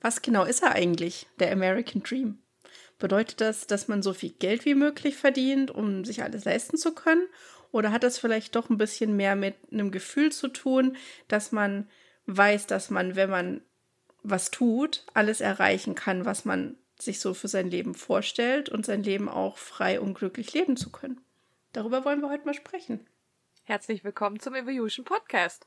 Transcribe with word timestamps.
Was 0.00 0.22
genau 0.22 0.44
ist 0.44 0.62
er 0.62 0.72
eigentlich, 0.72 1.26
der 1.38 1.52
American 1.52 2.02
Dream? 2.02 2.38
Bedeutet 2.98 3.40
das, 3.40 3.66
dass 3.66 3.88
man 3.88 4.02
so 4.02 4.12
viel 4.12 4.30
Geld 4.30 4.64
wie 4.64 4.74
möglich 4.74 5.16
verdient, 5.16 5.70
um 5.70 6.04
sich 6.04 6.22
alles 6.22 6.44
leisten 6.44 6.76
zu 6.76 6.94
können? 6.94 7.26
Oder 7.70 7.92
hat 7.92 8.02
das 8.02 8.18
vielleicht 8.18 8.56
doch 8.56 8.70
ein 8.70 8.78
bisschen 8.78 9.16
mehr 9.16 9.36
mit 9.36 9.54
einem 9.70 9.90
Gefühl 9.90 10.32
zu 10.32 10.48
tun, 10.48 10.96
dass 11.28 11.52
man 11.52 11.88
weiß, 12.26 12.66
dass 12.66 12.90
man, 12.90 13.16
wenn 13.16 13.30
man 13.30 13.60
was 14.22 14.50
tut, 14.50 15.04
alles 15.14 15.40
erreichen 15.40 15.94
kann, 15.94 16.24
was 16.24 16.44
man 16.44 16.76
sich 16.98 17.20
so 17.20 17.34
für 17.34 17.48
sein 17.48 17.70
Leben 17.70 17.94
vorstellt 17.94 18.68
und 18.68 18.84
sein 18.84 19.02
Leben 19.02 19.28
auch 19.28 19.58
frei 19.58 20.00
und 20.00 20.14
glücklich 20.14 20.52
leben 20.52 20.76
zu 20.76 20.90
können? 20.90 21.20
Darüber 21.72 22.04
wollen 22.04 22.20
wir 22.20 22.30
heute 22.30 22.46
mal 22.46 22.54
sprechen. 22.54 23.06
Herzlich 23.64 24.02
willkommen 24.02 24.40
zum 24.40 24.54
Evolution 24.54 25.04
Podcast. 25.04 25.66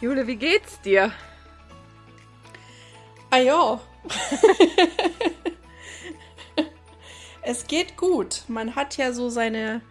Jule, 0.00 0.26
wie 0.26 0.36
geht's 0.36 0.80
dir? 0.80 1.12
Ah 3.28 3.36
ja. 3.36 3.78
es 7.42 7.66
geht 7.66 7.98
gut. 7.98 8.44
Man 8.48 8.76
hat 8.76 8.96
ja 8.96 9.12
so 9.12 9.28
seine 9.28 9.82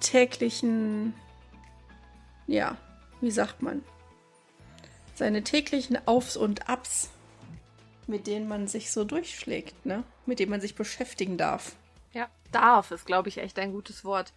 täglichen, 0.00 1.14
ja, 2.48 2.76
wie 3.20 3.30
sagt 3.30 3.62
man, 3.62 3.84
seine 5.14 5.44
täglichen 5.44 5.96
Aufs 6.08 6.36
und 6.36 6.68
Abs, 6.68 7.10
mit 8.08 8.26
denen 8.26 8.48
man 8.48 8.66
sich 8.66 8.90
so 8.90 9.04
durchschlägt, 9.04 9.86
ne? 9.86 10.02
Mit 10.26 10.40
denen 10.40 10.50
man 10.50 10.60
sich 10.60 10.74
beschäftigen 10.74 11.36
darf. 11.36 11.76
Ja, 12.12 12.28
darf 12.50 12.90
ist, 12.90 13.06
glaube 13.06 13.28
ich, 13.28 13.38
echt 13.38 13.60
ein 13.60 13.70
gutes 13.70 14.04
Wort 14.04 14.32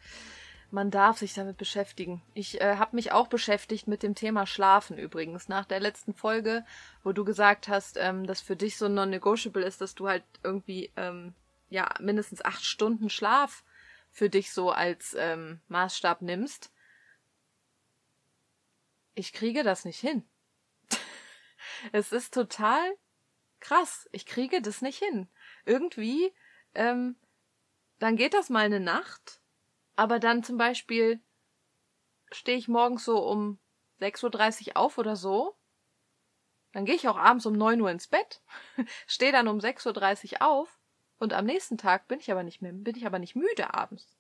man 0.72 0.92
darf 0.92 1.20
sich 1.20 1.34
damit 1.34 1.58
beschäftigen. 1.58 2.22
Ich 2.34 2.60
äh, 2.62 2.78
habe 2.78 2.96
mich 2.96 3.12
auch 3.12 3.28
beschäftigt 3.28 3.88
mit 3.88 4.04
dem 4.04 4.16
Thema 4.16 4.46
Schlafen 4.46 4.98
übrigens. 4.98 5.48
Nach 5.48 5.66
der 5.66 5.80
letzten 5.80 6.14
Folge, 6.14 6.66
wo 7.04 7.12
du 7.12 7.24
gesagt 7.24 7.68
hast, 7.68 7.98
ähm, 7.98 8.26
dass 8.26 8.42
für 8.42 8.56
dich 8.56 8.78
so 8.78 8.88
non-negotiable 8.88 9.64
ist, 9.64 9.82
dass 9.82 9.96
du 9.96 10.08
halt 10.08 10.24
irgendwie 10.44 10.92
ähm, 10.96 11.34
ja 11.70 11.94
mindestens 12.00 12.44
acht 12.44 12.64
Stunden 12.64 13.10
Schlaf 13.10 13.64
für 14.12 14.30
dich 14.30 14.52
so 14.52 14.72
als 14.72 15.16
ähm, 15.18 15.62
Maßstab 15.68 16.22
nimmst. 16.22 16.72
Ich 19.14 19.34
kriege 19.34 19.64
das 19.64 19.86
nicht 19.86 20.00
hin. 20.00 20.24
es 21.92 22.12
ist 22.12 22.34
total 22.34 22.98
krass. 23.60 24.10
Ich 24.12 24.26
kriege 24.26 24.62
das 24.62 24.82
nicht 24.82 25.00
hin. 25.00 25.28
Irgendwie, 25.66 26.34
ähm, 26.74 27.16
dann 28.00 28.16
geht 28.16 28.34
das 28.34 28.50
mal 28.50 28.66
eine 28.66 28.80
Nacht 28.80 29.42
aber 29.96 30.20
dann 30.20 30.44
zum 30.44 30.58
Beispiel 30.58 31.22
stehe 32.32 32.58
ich 32.58 32.68
morgens 32.68 33.06
so 33.06 33.26
um 33.26 33.60
6.30 34.02 34.70
Uhr 34.70 34.78
auf 34.78 34.98
oder 34.98 35.16
so. 35.16 35.56
Dann 36.74 36.86
gehe 36.86 36.96
ich 36.96 37.08
auch 37.08 37.18
abends 37.18 37.46
um 37.46 37.54
9 37.54 37.80
Uhr 37.80 37.90
ins 37.90 38.08
Bett, 38.08 38.42
stehe 39.08 39.32
dann 39.32 39.48
um 39.48 39.60
6.30 39.60 40.34
Uhr 40.34 40.42
auf 40.42 40.80
und 41.18 41.34
am 41.34 41.46
nächsten 41.46 41.78
Tag 41.78 42.08
bin 42.08 42.20
ich 42.20 42.32
aber 42.32 42.44
nicht 42.44 42.62
mehr, 42.62 42.74
bin 42.74 42.96
ich 42.96 43.06
aber 43.06 43.20
nicht 43.20 43.36
müde 43.36 43.74
abends. 43.74 44.18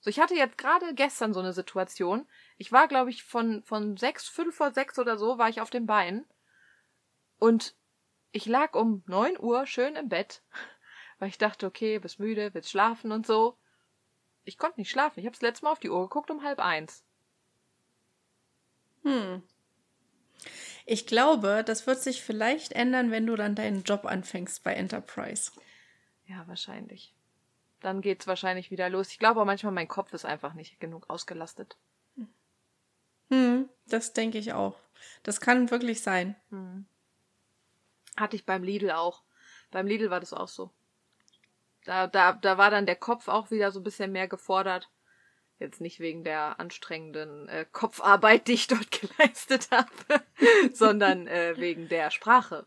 So, 0.00 0.10
ich 0.10 0.20
hatte 0.20 0.34
jetzt 0.34 0.56
gerade 0.56 0.94
gestern 0.94 1.34
so 1.34 1.40
eine 1.40 1.52
Situation. 1.52 2.26
Ich 2.56 2.72
war, 2.72 2.88
glaube 2.88 3.10
ich, 3.10 3.24
von, 3.24 3.62
von 3.64 3.96
sechs, 3.96 4.28
fünf 4.28 4.54
vor 4.54 4.72
sechs 4.72 4.98
oder 4.98 5.18
so, 5.18 5.38
war 5.38 5.48
ich 5.48 5.60
auf 5.60 5.70
den 5.70 5.86
Beinen. 5.86 6.24
Und 7.38 7.74
ich 8.32 8.46
lag 8.46 8.74
um 8.74 9.02
neun 9.06 9.38
Uhr 9.38 9.66
schön 9.66 9.96
im 9.96 10.08
Bett, 10.08 10.42
weil 11.18 11.28
ich 11.28 11.38
dachte, 11.38 11.66
okay, 11.66 11.98
bist 11.98 12.18
müde, 12.18 12.54
willst 12.54 12.70
schlafen 12.70 13.12
und 13.12 13.26
so. 13.26 13.58
Ich 14.46 14.58
konnte 14.58 14.80
nicht 14.80 14.90
schlafen. 14.90 15.20
Ich 15.20 15.26
habe 15.26 15.34
das 15.34 15.42
letzte 15.42 15.64
Mal 15.64 15.72
auf 15.72 15.80
die 15.80 15.90
Uhr 15.90 16.00
geguckt 16.02 16.30
um 16.30 16.42
halb 16.42 16.60
eins. 16.60 17.04
Hm. 19.02 19.42
Ich 20.86 21.06
glaube, 21.06 21.64
das 21.66 21.86
wird 21.86 22.00
sich 22.00 22.22
vielleicht 22.22 22.72
ändern, 22.72 23.10
wenn 23.10 23.26
du 23.26 23.34
dann 23.34 23.56
deinen 23.56 23.82
Job 23.82 24.04
anfängst 24.04 24.62
bei 24.62 24.72
Enterprise. 24.74 25.50
Ja, 26.26 26.46
wahrscheinlich. 26.46 27.12
Dann 27.80 28.00
geht's 28.00 28.26
wahrscheinlich 28.26 28.70
wieder 28.70 28.88
los. 28.88 29.10
Ich 29.10 29.18
glaube 29.18 29.40
auch 29.40 29.44
manchmal, 29.44 29.72
mein 29.72 29.88
Kopf 29.88 30.12
ist 30.12 30.24
einfach 30.24 30.54
nicht 30.54 30.78
genug 30.80 31.10
ausgelastet. 31.10 31.76
Hm, 33.30 33.68
das 33.86 34.12
denke 34.12 34.38
ich 34.38 34.52
auch. 34.52 34.78
Das 35.24 35.40
kann 35.40 35.70
wirklich 35.70 36.02
sein. 36.02 36.36
Hm. 36.50 36.86
Hatte 38.16 38.36
ich 38.36 38.46
beim 38.46 38.62
Lidl 38.62 38.92
auch. 38.92 39.24
Beim 39.72 39.88
Lidl 39.88 40.10
war 40.10 40.20
das 40.20 40.32
auch 40.32 40.48
so. 40.48 40.70
Da, 41.86 42.08
da, 42.08 42.32
da 42.32 42.58
war 42.58 42.70
dann 42.70 42.84
der 42.84 42.96
Kopf 42.96 43.28
auch 43.28 43.50
wieder 43.50 43.70
so 43.70 43.80
ein 43.80 43.84
bisschen 43.84 44.12
mehr 44.12 44.28
gefordert. 44.28 44.90
Jetzt 45.58 45.80
nicht 45.80 46.00
wegen 46.00 46.24
der 46.24 46.60
anstrengenden 46.60 47.48
äh, 47.48 47.64
Kopfarbeit, 47.70 48.48
die 48.48 48.54
ich 48.54 48.66
dort 48.66 48.90
geleistet 49.00 49.70
habe, 49.70 50.22
sondern 50.72 51.26
äh, 51.28 51.54
wegen 51.56 51.88
der 51.88 52.10
Sprache. 52.10 52.66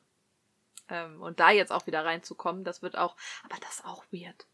Ähm, 0.88 1.22
und 1.22 1.40
da 1.40 1.52
jetzt 1.52 1.72
auch 1.72 1.85
wieder 1.85 2.03
reinzukommen, 2.03 2.63
das 2.63 2.81
wird 2.81 2.97
auch, 2.97 3.16
aber 3.44 3.59
das 3.59 3.75
ist 3.75 3.85
auch 3.85 4.06
weird. 4.12 4.47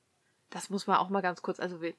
Das 0.49 0.69
muss 0.69 0.87
man 0.87 0.97
auch 0.97 1.09
mal 1.09 1.21
ganz 1.21 1.41
kurz, 1.41 1.59
also 1.59 1.81
wie, 1.81 1.95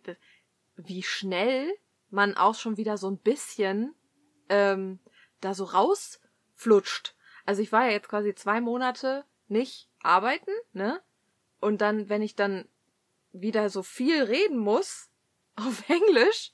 wie 0.76 1.02
schnell 1.02 1.72
man 2.10 2.36
auch 2.36 2.54
schon 2.54 2.76
wieder 2.76 2.98
so 2.98 3.08
ein 3.08 3.18
bisschen 3.18 3.94
ähm, 4.48 4.98
da 5.40 5.54
so 5.54 5.64
rausflutscht. 5.64 7.14
Also 7.44 7.62
ich 7.62 7.70
war 7.70 7.86
ja 7.86 7.92
jetzt 7.92 8.08
quasi 8.08 8.34
zwei 8.34 8.60
Monate 8.60 9.24
nicht 9.48 9.88
arbeiten, 10.02 10.50
ne? 10.72 11.00
Und 11.60 11.80
dann, 11.80 12.08
wenn 12.08 12.22
ich 12.22 12.36
dann 12.36 12.68
wieder 13.32 13.70
so 13.70 13.82
viel 13.82 14.22
reden 14.22 14.58
muss 14.58 15.08
auf 15.56 15.88
Englisch, 15.88 16.52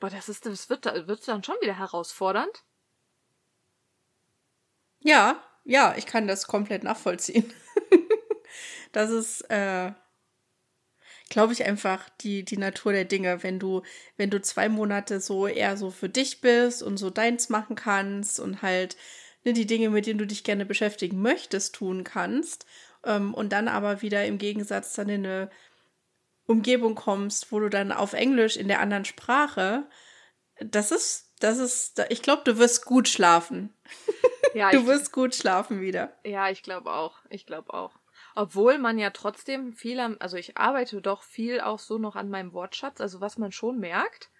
boah, 0.00 0.10
das 0.10 0.28
ist, 0.28 0.46
das 0.46 0.68
wird, 0.68 0.84
wird 0.84 1.26
dann 1.28 1.44
schon 1.44 1.56
wieder 1.60 1.78
herausfordernd. 1.78 2.64
Ja, 5.00 5.42
ja, 5.64 5.94
ich 5.96 6.06
kann 6.06 6.26
das 6.26 6.46
komplett 6.46 6.82
nachvollziehen. 6.82 7.52
das 8.92 9.10
ist, 9.10 9.42
äh, 9.50 9.92
glaube 11.28 11.52
ich, 11.52 11.64
einfach 11.64 12.08
die, 12.20 12.44
die 12.44 12.56
Natur 12.56 12.92
der 12.92 13.04
Dinge. 13.04 13.42
Wenn 13.42 13.58
du, 13.58 13.82
wenn 14.16 14.30
du 14.30 14.40
zwei 14.40 14.68
Monate 14.68 15.20
so 15.20 15.46
eher 15.46 15.76
so 15.76 15.90
für 15.90 16.08
dich 16.08 16.40
bist 16.40 16.82
und 16.82 16.96
so 16.96 17.10
deins 17.10 17.48
machen 17.48 17.76
kannst 17.76 18.40
und 18.40 18.62
halt 18.62 18.96
ne, 19.44 19.52
die 19.52 19.66
Dinge, 19.66 19.90
mit 19.90 20.06
denen 20.06 20.18
du 20.18 20.26
dich 20.26 20.44
gerne 20.44 20.64
beschäftigen 20.64 21.20
möchtest, 21.20 21.74
tun 21.74 22.04
kannst 22.04 22.66
ähm, 23.04 23.34
und 23.34 23.52
dann 23.52 23.68
aber 23.68 24.02
wieder 24.02 24.24
im 24.26 24.38
Gegensatz 24.38 24.94
dann 24.94 25.08
in 25.08 25.26
eine 25.26 25.50
Umgebung 26.46 26.94
kommst, 26.94 27.50
wo 27.52 27.60
du 27.60 27.68
dann 27.68 27.92
auf 27.92 28.12
Englisch 28.12 28.56
in 28.56 28.68
der 28.68 28.80
anderen 28.80 29.04
Sprache, 29.04 29.88
das 30.60 30.90
ist, 30.90 31.32
das 31.40 31.58
ist, 31.58 32.04
ich 32.10 32.22
glaube, 32.22 32.42
du 32.44 32.58
wirst 32.58 32.84
gut 32.84 33.08
schlafen. 33.08 33.74
Ja, 34.54 34.70
du 34.70 34.86
wirst 34.86 35.10
gut 35.10 35.34
schlafen 35.34 35.80
wieder. 35.80 36.16
Ja, 36.24 36.48
ich 36.48 36.62
glaube 36.62 36.92
auch. 36.92 37.18
Ich 37.28 37.44
glaube 37.44 37.74
auch. 37.74 37.98
Obwohl 38.36 38.78
man 38.78 38.98
ja 38.98 39.10
trotzdem 39.10 39.72
viel 39.72 39.98
am, 39.98 40.16
also 40.20 40.36
ich 40.36 40.56
arbeite 40.56 41.02
doch 41.02 41.24
viel 41.24 41.60
auch 41.60 41.80
so 41.80 41.98
noch 41.98 42.14
an 42.14 42.30
meinem 42.30 42.52
Wortschatz, 42.52 43.00
also 43.00 43.20
was 43.20 43.36
man 43.36 43.50
schon 43.50 43.80
merkt, 43.80 44.30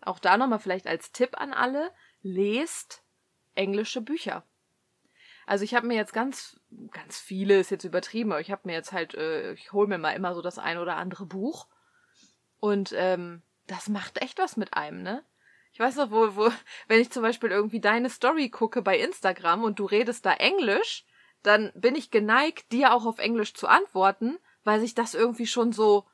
auch 0.00 0.18
da 0.18 0.38
nochmal 0.38 0.60
vielleicht 0.60 0.86
als 0.86 1.12
Tipp 1.12 1.38
an 1.38 1.52
alle, 1.52 1.92
lest 2.22 3.02
englische 3.54 4.00
Bücher. 4.00 4.44
Also 5.50 5.64
ich 5.64 5.74
habe 5.74 5.88
mir 5.88 5.96
jetzt 5.96 6.12
ganz, 6.12 6.60
ganz 6.92 7.18
viele, 7.18 7.58
ist 7.58 7.72
jetzt 7.72 7.82
übertrieben, 7.82 8.30
aber 8.30 8.40
ich 8.40 8.52
habe 8.52 8.62
mir 8.66 8.72
jetzt 8.74 8.92
halt, 8.92 9.16
äh, 9.16 9.52
ich 9.54 9.72
hole 9.72 9.88
mir 9.88 9.98
mal 9.98 10.12
immer 10.12 10.32
so 10.32 10.42
das 10.42 10.60
ein 10.60 10.78
oder 10.78 10.94
andere 10.94 11.26
Buch. 11.26 11.66
Und 12.60 12.94
ähm, 12.96 13.42
das 13.66 13.88
macht 13.88 14.22
echt 14.22 14.38
was 14.38 14.56
mit 14.56 14.74
einem, 14.74 15.02
ne? 15.02 15.24
Ich 15.72 15.80
weiß 15.80 15.96
noch, 15.96 16.12
wo, 16.12 16.36
wo, 16.36 16.52
wenn 16.86 17.00
ich 17.00 17.10
zum 17.10 17.24
Beispiel 17.24 17.50
irgendwie 17.50 17.80
deine 17.80 18.10
Story 18.10 18.48
gucke 18.48 18.80
bei 18.80 18.96
Instagram 18.96 19.64
und 19.64 19.80
du 19.80 19.86
redest 19.86 20.24
da 20.24 20.34
Englisch, 20.34 21.04
dann 21.42 21.72
bin 21.74 21.96
ich 21.96 22.12
geneigt, 22.12 22.70
dir 22.70 22.94
auch 22.94 23.04
auf 23.04 23.18
Englisch 23.18 23.52
zu 23.54 23.66
antworten, 23.66 24.38
weil 24.62 24.78
sich 24.78 24.94
das 24.94 25.16
irgendwie 25.16 25.48
schon 25.48 25.72
so 25.72 26.06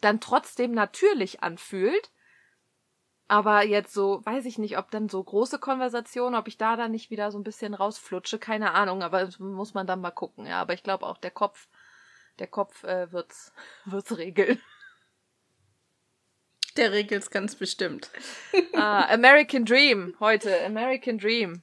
dann 0.00 0.18
trotzdem 0.18 0.72
natürlich 0.72 1.42
anfühlt. 1.42 2.10
Aber 3.32 3.64
jetzt 3.64 3.94
so, 3.94 4.20
weiß 4.26 4.44
ich 4.44 4.58
nicht, 4.58 4.76
ob 4.76 4.90
dann 4.90 5.08
so 5.08 5.24
große 5.24 5.58
Konversationen, 5.58 6.38
ob 6.38 6.48
ich 6.48 6.58
da 6.58 6.76
dann 6.76 6.90
nicht 6.90 7.08
wieder 7.08 7.30
so 7.30 7.38
ein 7.38 7.44
bisschen 7.44 7.72
rausflutsche, 7.72 8.38
keine 8.38 8.74
Ahnung, 8.74 9.02
aber 9.02 9.24
das 9.24 9.38
muss 9.38 9.72
man 9.72 9.86
dann 9.86 10.02
mal 10.02 10.10
gucken, 10.10 10.44
ja. 10.44 10.60
Aber 10.60 10.74
ich 10.74 10.82
glaube 10.82 11.06
auch 11.06 11.16
der 11.16 11.30
Kopf, 11.30 11.66
der 12.40 12.46
Kopf 12.46 12.84
äh, 12.84 13.10
wird's, 13.10 13.54
wird's 13.86 14.18
regeln. 14.18 14.60
Der 16.76 16.92
regelt's 16.92 17.30
ganz 17.30 17.54
bestimmt. 17.54 18.10
ah, 18.74 19.06
American 19.06 19.64
Dream 19.64 20.14
heute, 20.20 20.62
American 20.66 21.16
Dream. 21.16 21.62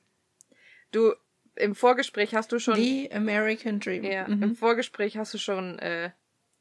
Du, 0.89 1.13
im 1.54 1.75
Vorgespräch 1.75 2.33
hast 2.33 2.51
du 2.51 2.57
schon. 2.57 2.77
The 2.77 3.12
American 3.13 3.80
Dream. 3.80 4.04
Ja, 4.06 4.27
mhm. 4.27 4.42
im 4.42 4.56
Vorgespräch 4.56 5.19
hast 5.19 5.36
du 5.36 5.38
schon 5.38 5.77
äh, 5.77 6.10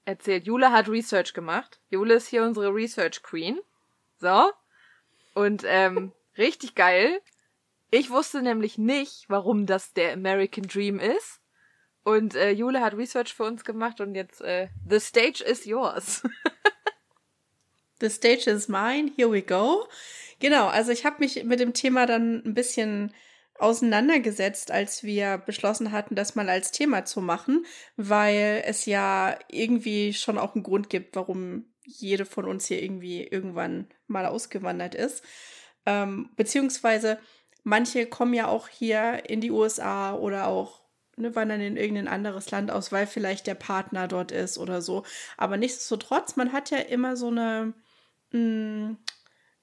erzählt. 0.04 0.44
Jule 0.44 0.70
hat 0.70 0.86
Research 0.86 1.32
gemacht. 1.32 1.80
Jule 1.88 2.12
ist 2.12 2.28
hier 2.28 2.42
unsere 2.42 2.74
Research 2.74 3.22
Queen. 3.22 3.58
So. 4.18 4.52
Und 5.38 5.62
ähm, 5.64 6.10
richtig 6.36 6.74
geil. 6.74 7.20
Ich 7.92 8.10
wusste 8.10 8.42
nämlich 8.42 8.76
nicht, 8.76 9.26
warum 9.28 9.66
das 9.66 9.92
der 9.92 10.12
American 10.12 10.64
Dream 10.64 10.98
ist. 10.98 11.40
Und 12.02 12.34
äh, 12.34 12.50
Jule 12.50 12.80
hat 12.80 12.96
Research 12.96 13.34
für 13.34 13.44
uns 13.44 13.64
gemacht 13.64 14.00
und 14.00 14.16
jetzt 14.16 14.40
äh, 14.40 14.66
The 14.88 14.98
Stage 14.98 15.44
is 15.44 15.64
yours. 15.64 16.24
The 18.00 18.10
Stage 18.10 18.50
is 18.50 18.66
mine. 18.66 19.12
Here 19.14 19.30
we 19.30 19.42
go. 19.42 19.86
Genau, 20.40 20.66
also 20.66 20.90
ich 20.90 21.04
habe 21.04 21.20
mich 21.20 21.44
mit 21.44 21.60
dem 21.60 21.72
Thema 21.72 22.06
dann 22.06 22.42
ein 22.44 22.54
bisschen 22.54 23.14
auseinandergesetzt, 23.60 24.72
als 24.72 25.04
wir 25.04 25.38
beschlossen 25.38 25.92
hatten, 25.92 26.16
das 26.16 26.34
mal 26.34 26.48
als 26.48 26.72
Thema 26.72 27.04
zu 27.04 27.20
machen, 27.20 27.64
weil 27.96 28.64
es 28.66 28.86
ja 28.86 29.38
irgendwie 29.48 30.14
schon 30.14 30.36
auch 30.36 30.56
einen 30.56 30.64
Grund 30.64 30.90
gibt, 30.90 31.14
warum 31.14 31.66
jede 31.88 32.24
von 32.24 32.44
uns 32.44 32.66
hier 32.66 32.82
irgendwie 32.82 33.24
irgendwann 33.24 33.88
mal 34.06 34.26
ausgewandert 34.26 34.94
ist. 34.94 35.24
Ähm, 35.86 36.30
beziehungsweise 36.36 37.18
manche 37.64 38.06
kommen 38.06 38.34
ja 38.34 38.46
auch 38.46 38.68
hier 38.68 39.28
in 39.28 39.40
die 39.40 39.50
USA 39.50 40.14
oder 40.14 40.46
auch 40.46 40.82
ne, 41.16 41.34
wandern 41.34 41.60
in 41.60 41.76
irgendein 41.76 42.08
anderes 42.08 42.50
Land 42.50 42.70
aus, 42.70 42.92
weil 42.92 43.06
vielleicht 43.06 43.46
der 43.46 43.54
Partner 43.54 44.08
dort 44.08 44.32
ist 44.32 44.58
oder 44.58 44.82
so. 44.82 45.04
Aber 45.36 45.56
nichtsdestotrotz, 45.56 46.36
man 46.36 46.52
hat 46.52 46.70
ja 46.70 46.78
immer 46.78 47.16
so 47.16 47.28
eine, 47.28 47.74
mh, 48.32 48.38
mm, 48.40 48.98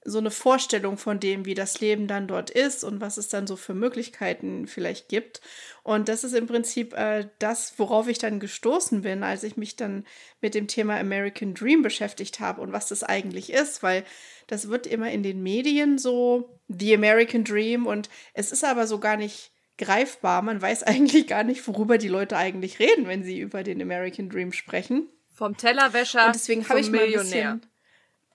so 0.06 0.18
eine 0.18 0.30
Vorstellung 0.30 0.96
von 0.96 1.20
dem, 1.20 1.44
wie 1.44 1.54
das 1.54 1.80
Leben 1.80 2.06
dann 2.06 2.28
dort 2.28 2.50
ist 2.50 2.84
und 2.84 3.00
was 3.00 3.16
es 3.16 3.28
dann 3.28 3.46
so 3.46 3.56
für 3.56 3.74
Möglichkeiten 3.74 4.66
vielleicht 4.66 5.08
gibt. 5.08 5.40
Und 5.82 6.08
das 6.08 6.24
ist 6.24 6.32
im 6.32 6.46
Prinzip 6.46 6.94
äh, 6.94 7.28
das, 7.38 7.74
worauf 7.78 8.08
ich 8.08 8.18
dann 8.18 8.40
gestoßen 8.40 9.02
bin, 9.02 9.22
als 9.22 9.42
ich 9.42 9.56
mich 9.56 9.76
dann 9.76 10.06
mit 10.40 10.54
dem 10.54 10.68
Thema 10.68 10.98
American 10.98 11.54
Dream 11.54 11.82
beschäftigt 11.82 12.40
habe 12.40 12.60
und 12.60 12.72
was 12.72 12.88
das 12.88 13.02
eigentlich 13.02 13.52
ist, 13.52 13.82
weil 13.82 14.04
das 14.46 14.68
wird 14.68 14.86
immer 14.86 15.10
in 15.10 15.22
den 15.22 15.42
Medien 15.42 15.98
so 15.98 16.60
The 16.68 16.94
American 16.94 17.44
Dream 17.44 17.86
und 17.86 18.08
es 18.32 18.52
ist 18.52 18.64
aber 18.64 18.86
so 18.86 19.00
gar 19.00 19.16
nicht 19.16 19.50
greifbar. 19.76 20.42
Man 20.42 20.62
weiß 20.62 20.82
eigentlich 20.84 21.26
gar 21.26 21.42
nicht, 21.42 21.66
worüber 21.66 21.98
die 21.98 22.08
Leute 22.08 22.36
eigentlich 22.36 22.78
reden, 22.78 23.08
wenn 23.08 23.24
sie 23.24 23.40
über 23.40 23.62
den 23.64 23.82
American 23.82 24.28
Dream 24.28 24.52
sprechen. 24.52 25.08
Vom 25.34 25.56
Tellerwäscher 25.56 26.26
und 26.26 26.34
deswegen 26.34 26.66
habe 26.68 26.80
ich 26.80 26.90
mal 26.90 27.02
ein 27.02 27.12
bisschen 27.12 27.60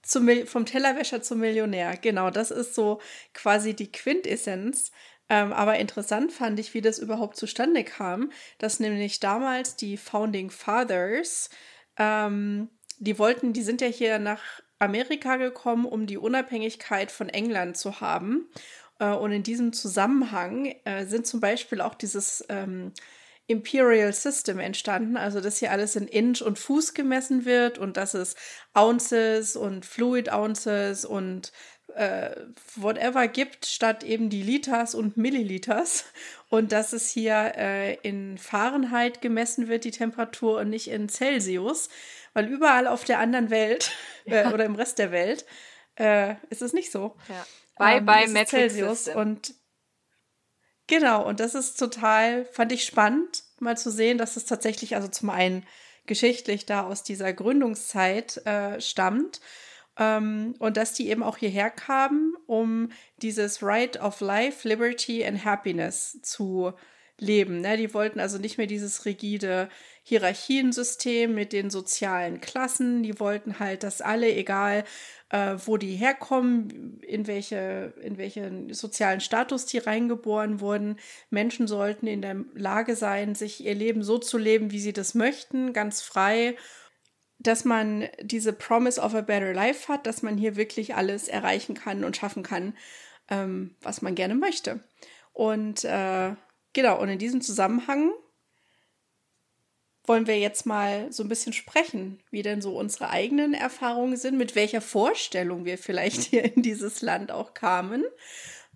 zum, 0.02 0.30
vom 0.46 0.66
Tellerwäscher 0.66 1.22
zum 1.22 1.40
Millionär. 1.40 1.98
Genau, 1.98 2.30
das 2.30 2.52
ist 2.52 2.76
so 2.76 3.00
quasi 3.34 3.76
die 3.76 3.92
Quintessenz. 3.92 4.92
Ähm, 5.30 5.54
aber 5.54 5.80
interessant 5.80 6.34
fand 6.34 6.60
ich, 6.60 6.74
wie 6.74 6.82
das 6.82 7.00
überhaupt 7.00 7.38
zustande 7.38 7.84
kam, 7.84 8.32
dass 8.58 8.80
nämlich 8.80 9.20
damals 9.20 9.78
die 9.78 9.96
Founding 9.96 10.50
Fathers, 10.50 11.50
ähm, 11.98 12.70
die 13.00 13.18
wollten, 13.18 13.54
die 13.54 13.64
sind 13.64 13.80
ja 13.82 13.88
hier 13.88 14.20
nach 14.20 14.42
Amerika 14.78 15.38
gekommen, 15.38 15.86
um 15.86 16.06
die 16.06 16.18
Unabhängigkeit 16.18 17.12
von 17.12 17.30
England 17.30 17.78
zu 17.78 18.02
haben. 18.02 18.50
Äh, 19.00 19.14
und 19.14 19.32
in 19.32 19.44
diesem 19.44 19.74
Zusammenhang 19.74 20.76
äh, 20.84 21.06
sind 21.06 21.26
zum 21.28 21.40
Beispiel 21.40 21.82
auch 21.82 21.96
dieses 21.96 22.44
ähm, 22.50 22.92
Imperial 23.52 24.14
System 24.14 24.60
entstanden, 24.60 25.18
also 25.18 25.42
dass 25.42 25.58
hier 25.58 25.72
alles 25.72 25.96
in 25.96 26.08
Inch 26.08 26.42
und 26.42 26.58
Fuß 26.58 26.94
gemessen 26.94 27.46
wird 27.46 27.78
und 27.78 27.98
dass 27.98 28.14
es 28.14 28.36
Ounces 28.74 29.56
und 29.56 29.86
Fluid 29.86 30.32
Ounces 30.32 31.06
und 31.06 31.52
äh, 31.96 32.32
whatever 32.76 33.28
gibt, 33.28 33.66
statt 33.66 34.04
eben 34.04 34.30
die 34.30 34.44
Liters 34.44 34.96
und 34.96 35.18
Milliliters. 35.18 36.06
Und 36.50 36.72
dass 36.72 36.94
es 36.94 37.10
hier 37.10 37.54
äh, 37.56 37.96
in 37.96 38.38
Fahrenheit 38.38 39.22
gemessen 39.22 39.68
wird, 39.68 39.84
die 39.84 39.92
Temperatur, 39.92 40.60
und 40.60 40.70
nicht 40.70 40.90
in 40.90 41.10
Celsius, 41.10 41.90
weil 42.34 42.48
überall 42.48 42.88
auf 42.88 43.04
der 43.04 43.20
anderen 43.20 43.50
Welt 43.50 43.92
äh, 44.26 44.44
ja. 44.44 44.54
oder 44.54 44.66
im 44.66 44.76
Rest 44.76 45.00
der 45.00 45.12
Welt 45.12 45.46
äh, 45.96 46.36
ist 46.50 46.62
es 46.62 46.74
nicht 46.74 46.92
so. 46.92 47.16
Ja. 47.30 47.46
Bye 47.78 47.98
ähm, 47.98 48.06
bye 48.06 48.28
Metric 48.28 48.50
Celsius 48.72 49.06
System. 49.06 49.18
und 49.18 49.54
Genau, 50.92 51.26
und 51.26 51.40
das 51.40 51.56
ist 51.56 51.80
total, 51.80 52.44
fand 52.44 52.74
ich 52.74 52.84
spannend, 52.84 53.46
mal 53.60 53.78
zu 53.78 53.90
sehen, 53.90 54.18
dass 54.18 54.36
es 54.36 54.44
tatsächlich, 54.44 54.94
also 54.94 55.08
zum 55.08 55.30
einen 55.30 55.66
geschichtlich 56.06 56.66
da 56.66 56.84
aus 56.84 57.02
dieser 57.02 57.32
Gründungszeit 57.32 58.46
äh, 58.46 58.82
stammt 58.82 59.40
ähm, 59.98 60.54
und 60.60 60.76
dass 60.76 60.92
die 60.92 61.08
eben 61.08 61.24
auch 61.24 61.38
hierher 61.38 61.70
kamen, 61.70 62.36
um 62.46 62.92
dieses 63.22 63.64
Right 63.64 64.02
of 64.02 64.20
Life, 64.20 64.68
Liberty 64.68 65.24
and 65.24 65.46
Happiness 65.46 66.20
zu 66.24 66.74
leben. 67.22 67.62
Ne? 67.62 67.78
Die 67.78 67.94
wollten 67.94 68.20
also 68.20 68.38
nicht 68.38 68.58
mehr 68.58 68.68
dieses 68.68 69.06
rigide 69.06 69.70
Hierarchiensystem 70.04 71.34
mit 71.34 71.54
den 71.54 71.70
sozialen 71.70 72.42
Klassen. 72.42 73.04
Die 73.04 73.20
wollten 73.20 73.60
halt, 73.60 73.84
dass 73.84 74.02
alle, 74.02 74.34
egal 74.34 74.84
äh, 75.30 75.56
wo 75.66 75.78
die 75.78 75.96
herkommen, 75.96 77.00
in 77.02 77.28
welche, 77.28 77.94
in 78.02 78.18
welchen 78.18 78.74
sozialen 78.74 79.22
Status 79.22 79.68
die 79.68 79.78
reingeboren 79.78 80.60
wurden. 80.60 80.98
Menschen 81.30 81.68
sollten 81.68 82.08
in 82.08 82.22
der 82.22 82.44
Lage 82.56 82.96
sein, 82.96 83.36
sich 83.36 83.64
ihr 83.64 83.76
Leben 83.76 84.04
so 84.04 84.18
zu 84.18 84.38
leben, 84.38 84.72
wie 84.72 84.80
sie 84.80 84.94
das 84.94 85.14
möchten, 85.16 85.72
ganz 85.72 86.02
frei 86.02 86.56
dass 87.44 87.66
man 87.66 88.08
diese 88.22 88.54
Promise 88.54 89.02
of 89.02 89.16
a 89.16 89.22
Better 89.22 89.52
Life 89.52 89.92
hat, 89.92 90.06
dass 90.06 90.22
man 90.22 90.38
hier 90.38 90.56
wirklich 90.56 90.94
alles 90.94 91.28
erreichen 91.28 91.74
kann 91.74 92.04
und 92.04 92.16
schaffen 92.16 92.44
kann, 92.44 92.76
ähm, 93.30 93.76
was 93.82 94.04
man 94.04 94.14
gerne 94.14 94.36
möchte. 94.36 94.84
Und 95.34 95.84
äh, 95.86 96.36
genau, 96.74 97.00
und 97.02 97.10
in 97.10 97.20
diesem 97.20 97.42
Zusammenhang 97.42 98.12
wollen 100.06 100.28
wir 100.28 100.40
jetzt 100.40 100.66
mal 100.66 101.12
so 101.12 101.24
ein 101.24 101.30
bisschen 101.30 101.54
sprechen, 101.54 102.22
wie 102.32 102.42
denn 102.42 102.62
so 102.62 102.76
unsere 102.78 103.10
eigenen 103.10 103.54
Erfahrungen 103.54 104.18
sind, 104.18 104.38
mit 104.38 104.56
welcher 104.56 104.82
Vorstellung 104.82 105.66
wir 105.66 105.78
vielleicht 105.78 106.22
hier 106.30 106.56
in 106.56 106.62
dieses 106.64 107.02
Land 107.02 107.32
auch 107.32 107.54
kamen 107.54 108.04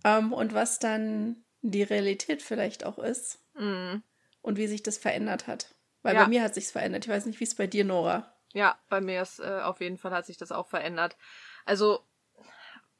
ähm, 0.04 0.34
und 0.34 0.54
was 0.54 0.80
dann 0.80 1.44
die 1.62 1.84
Realität 1.84 2.42
vielleicht 2.42 2.86
auch 2.86 3.00
ist 3.00 3.40
mm. 3.56 3.96
und 4.42 4.58
wie 4.58 4.68
sich 4.68 4.84
das 4.84 4.98
verändert 4.98 5.48
hat. 5.48 5.74
Weil 6.04 6.14
ja. 6.16 6.24
bei 6.24 6.30
mir 6.30 6.44
hat 6.44 6.54
sich 6.54 6.68
verändert. 6.68 7.06
Ich 7.06 7.12
weiß 7.12 7.26
nicht, 7.26 7.40
wie 7.40 7.46
es 7.46 7.56
bei 7.56 7.66
dir, 7.66 7.84
Nora. 7.84 8.32
Ja, 8.54 8.78
bei 8.90 9.02
mir 9.02 9.24
ist 9.24 9.40
äh, 9.40 9.62
auf 9.64 9.82
jeden 9.82 9.98
Fall 9.98 10.12
hat 10.12 10.28
sich 10.28 10.38
das 10.38 10.52
auch 10.52 10.68
verändert. 10.68 11.18
Also, 11.66 12.06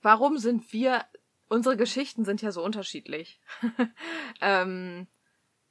warum 0.02 0.40
sind 0.40 0.74
wir 0.74 1.06
unsere 1.48 1.78
Geschichten 1.78 2.26
sind 2.26 2.42
ja 2.42 2.52
so 2.52 2.64
unterschiedlich. 2.64 3.40
ähm, 4.42 5.08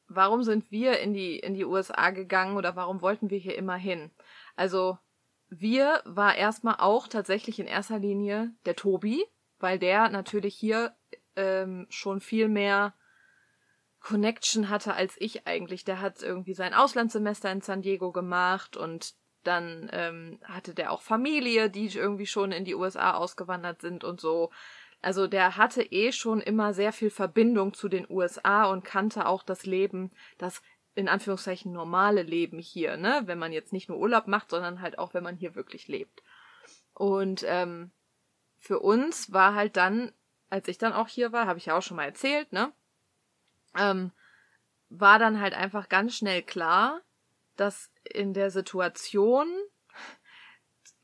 warum 0.09 0.43
sind 0.43 0.71
wir 0.71 1.01
in 1.01 1.13
die, 1.15 1.39
in 1.39 1.55
die 1.55 1.65
USA 1.65 2.11
gegangen 2.11 2.57
oder 2.57 2.77
warum 2.77 3.03
wollten 3.03 3.31
wir 3.31 3.39
hier 3.39 3.57
immer 3.57 3.77
hin? 3.77 4.11
Also, 4.57 4.99
wir 5.49 6.03
war 6.05 6.37
erstmal 6.37 6.77
auch 6.79 7.09
tatsächlich 7.09 7.59
in 7.59 7.67
erster 7.67 7.99
Linie 7.99 8.53
der 8.67 8.77
Tobi, 8.77 9.25
weil 9.59 9.79
der 9.79 10.09
natürlich 10.09 10.55
hier 10.55 10.95
ähm, 11.37 11.87
schon 11.91 12.21
viel 12.21 12.49
mehr 12.49 12.95
Connection 14.01 14.69
hatte 14.69 14.95
als 14.95 15.17
ich 15.19 15.47
eigentlich. 15.47 15.85
Der 15.85 16.01
hat 16.01 16.23
irgendwie 16.23 16.55
sein 16.55 16.75
Auslandssemester 16.75 17.51
in 17.51 17.63
San 17.63 17.83
Diego 17.83 18.13
gemacht 18.13 18.77
und 18.77 19.15
dann 19.43 19.89
ähm, 19.93 20.39
hatte 20.45 20.75
der 20.75 20.91
auch 20.91 21.03
Familie, 21.03 21.71
die 21.71 21.87
irgendwie 21.87 22.27
schon 22.27 22.53
in 22.53 22.65
die 22.65 22.75
USA 22.75 23.15
ausgewandert 23.15 23.81
sind 23.81 24.05
und 24.05 24.21
so. 24.21 24.51
Also 25.05 25.27
der 25.27 25.59
hatte 25.59 25.83
eh 25.83 26.13
schon 26.13 26.41
immer 26.41 26.73
sehr 26.73 26.91
viel 26.91 27.11
Verbindung 27.11 27.75
zu 27.75 27.91
den 27.91 28.07
USA 28.09 28.65
und 28.65 28.85
kannte 28.85 29.27
auch 29.27 29.43
das 29.43 29.67
Leben, 29.67 30.11
das 30.39 30.63
in 30.95 31.11
Anführungszeichen 31.11 31.73
normale 31.73 32.23
Leben 32.23 32.59
hier, 32.59 32.97
ne? 32.97 33.21
Wenn 33.27 33.39
man 33.39 33.53
jetzt 33.53 33.75
nicht 33.75 33.91
nur 33.91 33.99
Urlaub 33.99 34.29
macht, 34.29 34.49
sondern 34.49 34.81
halt 34.81 34.99
auch, 34.99 35.13
wenn 35.13 35.23
man 35.23 35.37
hier 35.37 35.55
wirklich 35.55 35.89
lebt. 35.89 36.23
Und 36.95 37.45
ähm, 37.47 37.91
für 38.59 38.79
uns 38.79 39.31
war 39.31 39.55
halt 39.55 39.77
dann, 39.77 40.11
als 40.49 40.69
ich 40.69 40.79
dann 40.79 40.95
auch 40.95 41.09
hier 41.09 41.33
war, 41.33 41.47
habe 41.47 41.59
ich 41.59 41.67
ja 41.67 41.77
auch 41.77 41.83
schon 41.83 41.99
mal 41.99 42.05
erzählt, 42.05 42.51
ne? 42.53 42.73
Ähm, 43.77 44.11
war 44.89 45.19
dann 45.19 45.39
halt 45.39 45.53
einfach 45.53 45.91
ganz 45.91 46.17
schnell 46.17 46.43
klar, 46.43 47.03
dass 47.57 47.91
in 48.05 48.33
der 48.33 48.51
Situation 48.51 49.49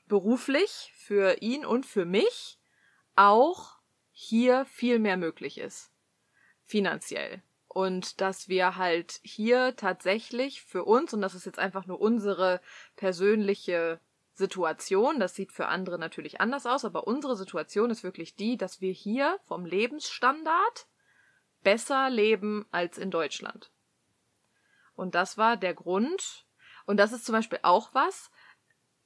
beruflich 0.06 0.90
für 0.96 1.42
ihn 1.42 1.66
und 1.66 1.84
für 1.84 2.06
mich 2.06 2.58
auch 3.14 3.79
hier 4.22 4.66
viel 4.66 4.98
mehr 4.98 5.16
möglich 5.16 5.56
ist. 5.56 5.90
Finanziell. 6.66 7.42
Und 7.68 8.20
dass 8.20 8.48
wir 8.48 8.76
halt 8.76 9.18
hier 9.22 9.76
tatsächlich 9.76 10.60
für 10.60 10.84
uns, 10.84 11.14
und 11.14 11.22
das 11.22 11.34
ist 11.34 11.46
jetzt 11.46 11.58
einfach 11.58 11.86
nur 11.86 12.00
unsere 12.00 12.60
persönliche 12.96 13.98
Situation, 14.34 15.20
das 15.20 15.34
sieht 15.34 15.52
für 15.52 15.68
andere 15.68 15.98
natürlich 15.98 16.38
anders 16.38 16.66
aus, 16.66 16.84
aber 16.84 17.06
unsere 17.06 17.34
Situation 17.34 17.90
ist 17.90 18.04
wirklich 18.04 18.36
die, 18.36 18.58
dass 18.58 18.82
wir 18.82 18.92
hier 18.92 19.38
vom 19.46 19.64
Lebensstandard 19.64 20.86
besser 21.62 22.10
leben 22.10 22.66
als 22.70 22.98
in 22.98 23.10
Deutschland. 23.10 23.70
Und 24.94 25.14
das 25.14 25.38
war 25.38 25.56
der 25.56 25.72
Grund. 25.72 26.44
Und 26.84 26.98
das 26.98 27.12
ist 27.12 27.24
zum 27.24 27.32
Beispiel 27.34 27.60
auch 27.62 27.94
was. 27.94 28.30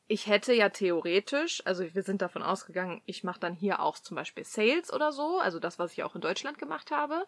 Ich 0.06 0.26
hätte 0.26 0.52
ja 0.52 0.68
theoretisch, 0.68 1.62
also 1.64 1.94
wir 1.94 2.02
sind 2.02 2.20
davon 2.20 2.42
ausgegangen, 2.42 3.00
ich 3.06 3.24
mache 3.24 3.40
dann 3.40 3.54
hier 3.54 3.80
auch 3.80 3.98
zum 3.98 4.16
Beispiel 4.16 4.44
Sales 4.44 4.92
oder 4.92 5.12
so, 5.12 5.38
also 5.38 5.58
das, 5.58 5.78
was 5.78 5.92
ich 5.92 6.02
auch 6.02 6.14
in 6.14 6.20
Deutschland 6.20 6.58
gemacht 6.58 6.90
habe. 6.90 7.26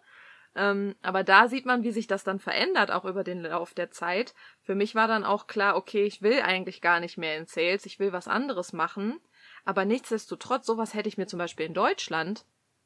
Ähm, 0.54 0.94
aber 1.02 1.24
da 1.24 1.48
sieht 1.48 1.66
man, 1.66 1.82
wie 1.82 1.90
sich 1.90 2.06
das 2.06 2.24
dann 2.24 2.38
verändert, 2.38 2.90
auch 2.90 3.04
über 3.04 3.24
den 3.24 3.42
Lauf 3.42 3.74
der 3.74 3.90
Zeit. 3.90 4.34
Für 4.62 4.74
mich 4.74 4.94
war 4.94 5.08
dann 5.08 5.24
auch 5.24 5.46
klar, 5.46 5.76
okay, 5.76 6.04
ich 6.04 6.22
will 6.22 6.40
eigentlich 6.40 6.80
gar 6.80 7.00
nicht 7.00 7.18
mehr 7.18 7.36
in 7.38 7.46
Sales, 7.46 7.86
ich 7.86 7.98
will 7.98 8.12
was 8.12 8.28
anderes 8.28 8.72
machen. 8.72 9.20
Aber 9.64 9.84
nichtsdestotrotz, 9.84 10.66
sowas 10.66 10.94
hätte 10.94 11.08
ich 11.08 11.18
mir 11.18 11.26
zum 11.26 11.38
Beispiel 11.38 11.66
in 11.66 11.74
Deutschland 11.74 12.44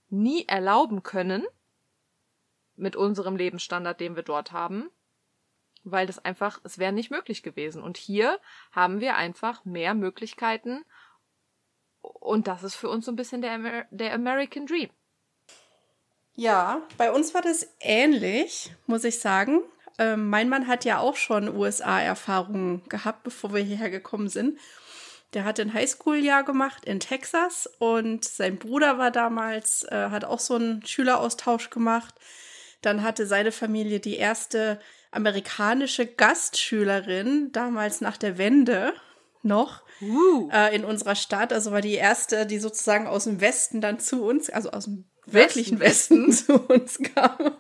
nie 0.09 0.47
erlauben 0.47 1.03
können, 1.03 1.47
mit 2.77 2.97
unserem 2.97 3.37
Lebensstandard, 3.37 4.01
den 4.01 4.17
wir 4.17 4.23
dort 4.23 4.53
haben, 4.53 4.91
weil 5.85 6.07
das 6.07 6.19
einfach, 6.19 6.61
es 6.65 6.79
wäre 6.79 6.93
nicht 6.93 7.11
möglich 7.11 7.43
gewesen. 7.43 7.83
Und 7.83 7.97
hier 7.97 8.39
haben 8.73 9.01
wir 9.01 9.17
einfach 9.17 9.65
mehr 9.65 9.95
Möglichkeiten 9.95 10.85
und 12.03 12.49
das 12.49 12.63
ist 12.63 12.75
für 12.75 12.89
uns 12.89 13.07
so 13.07 13.13
ein 13.13 13.17
bisschen 13.17 13.43
der, 13.43 13.53
Amer 13.53 13.85
der 13.91 14.13
American 14.15 14.67
Dream. 14.67 14.91
Ja, 16.35 16.83
bei 16.97 17.13
uns 17.13 17.35
war 17.35 17.43
das 17.43 17.67
ähnlich, 17.81 18.73
muss 18.87 19.05
ich 19.05 19.19
sagen. 19.19 19.63
Ähm, 19.99 20.31
mein 20.31 20.49
Mann 20.49 20.67
hat 20.67 20.85
ja 20.85 20.99
auch 20.99 21.17
schon 21.17 21.55
USA-Erfahrungen 21.55 22.89
gehabt, 22.89 23.25
bevor 23.25 23.53
wir 23.53 23.63
hierher 23.63 23.91
gekommen 23.91 24.29
sind. 24.29 24.59
Der 25.35 25.45
hat 25.45 25.61
ein 25.61 25.75
Highschool-Jahr 25.75 26.45
gemacht 26.45 26.85
in 26.85 26.99
Texas 26.99 27.69
und 27.79 28.25
sein 28.25 28.59
Bruder 28.59 28.99
war 28.99 29.11
damals, 29.11 29.85
äh, 29.85 30.09
hat 30.11 30.25
auch 30.25 30.41
so 30.41 30.55
einen 30.55 30.85
Schüleraustausch 30.85 31.71
gemacht. 31.71 32.15
Dann 32.81 33.03
hatte 33.03 33.27
seine 33.27 33.53
Familie 33.53 34.01
die 34.01 34.17
erste 34.17 34.81
amerikanische 35.11 36.07
Gastschülerin, 36.07 37.51
damals 37.53 38.01
nach 38.01 38.17
der 38.17 38.39
Wende 38.39 38.93
noch, 39.43 39.83
uh. 40.03 40.49
äh, 40.53 40.75
in 40.75 40.85
unserer 40.85 41.15
Stadt. 41.15 41.53
Also 41.53 41.73
war 41.73 41.81
die 41.81 41.95
erste, 41.95 42.47
die 42.47 42.59
sozusagen 42.59 43.07
aus 43.07 43.25
dem 43.25 43.41
Westen 43.41 43.81
dann 43.81 43.99
zu 43.99 44.25
uns, 44.25 44.51
also 44.51 44.71
aus 44.71 44.85
dem 44.85 45.05
wirklichen 45.27 45.81
Westen, 45.81 46.29
Westen 46.29 46.33
zu 46.47 46.61
uns 46.69 46.99
kam. 47.15 47.57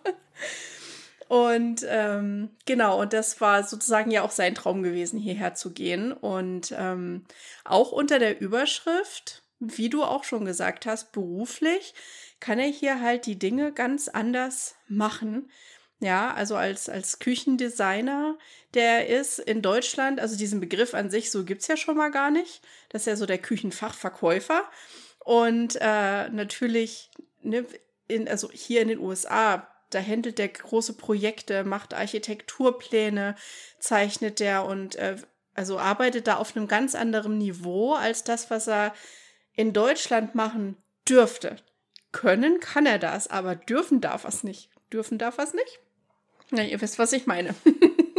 Und 1.28 1.87
ähm, 1.88 2.50
genau, 2.66 3.00
und 3.00 3.12
das 3.12 3.40
war 3.40 3.62
sozusagen 3.62 4.11
ja 4.11 4.23
auch 4.23 4.33
sein 4.33 4.57
Traum 4.57 4.83
gewesen, 4.83 5.19
hierher 5.19 5.54
zu 5.54 5.73
gehen. 5.73 6.12
Und 6.12 6.75
ähm, 6.76 7.25
auch 7.64 7.92
unter 7.92 8.19
der 8.19 8.40
Überschrift, 8.40 9.45
wie 9.61 9.90
du 9.90 10.02
auch 10.02 10.25
schon 10.25 10.45
gesagt 10.45 10.87
hast, 10.87 11.12
beruflich, 11.12 11.95
kann 12.40 12.59
er 12.59 12.66
hier 12.66 13.00
halt 13.00 13.26
die 13.26 13.38
Dinge 13.38 13.73
ganz 13.73 14.09
anders 14.09 14.75
machen. 14.88 15.50
Ja, 16.00 16.33
also 16.33 16.57
als, 16.57 16.88
als 16.88 17.19
Küchendesigner, 17.19 18.38
der 18.73 19.09
ist 19.09 19.38
in 19.38 19.61
Deutschland, 19.61 20.19
also 20.19 20.37
diesen 20.37 20.59
Begriff 20.59 20.95
an 20.95 21.11
sich, 21.11 21.30
so 21.30 21.45
gibt's 21.45 21.69
ja 21.69 21.76
schon 21.76 21.97
mal 21.97 22.11
gar 22.11 22.30
nicht. 22.30 22.62
Das 22.88 23.02
ist 23.02 23.07
ja 23.07 23.16
so 23.16 23.26
der 23.26 23.38
Küchenfachverkäufer. 23.38 24.64
Und 25.19 25.76
äh, 25.76 26.30
natürlich 26.30 27.11
ne, 27.42 27.66
in, 28.09 28.28
also 28.28 28.50
hier 28.50 28.80
in 28.80 28.88
den 28.88 28.99
USA, 28.99 29.69
da 29.90 30.00
handelt 30.00 30.38
der 30.38 30.49
große 30.49 30.95
Projekte, 30.95 31.64
macht 31.64 31.92
Architekturpläne, 31.92 33.37
zeichnet 33.78 34.40
der 34.40 34.64
und 34.64 34.97
äh, 34.97 35.16
also 35.54 35.78
arbeitet 35.78 36.26
da 36.26 36.37
auf 36.37 36.57
einem 36.57 36.69
ganz 36.69 36.95
anderen 36.95 37.37
Niveau 37.37 37.92
als 37.92 38.25
das, 38.25 38.50
was 38.50 38.69
er 38.69 38.95
in 39.54 39.75
Deutschland 39.75 40.35
machen 40.35 40.76
dürfte. 41.07 41.57
Können 42.12 42.59
kann 42.61 42.87
er 42.87 42.99
das, 42.99 43.28
aber 43.28 43.54
dürfen 43.54 44.00
darf 44.00 44.25
er 44.25 44.30
es 44.30 44.42
nicht. 44.42 44.71
Dürfen 44.92 45.19
darf 45.19 45.37
er 45.37 45.45
es 45.45 45.54
nicht? 45.54 45.80
Na, 46.50 46.64
ihr 46.64 46.80
wisst, 46.80 46.99
was 46.99 47.12
ich 47.12 47.26
meine. 47.26 47.54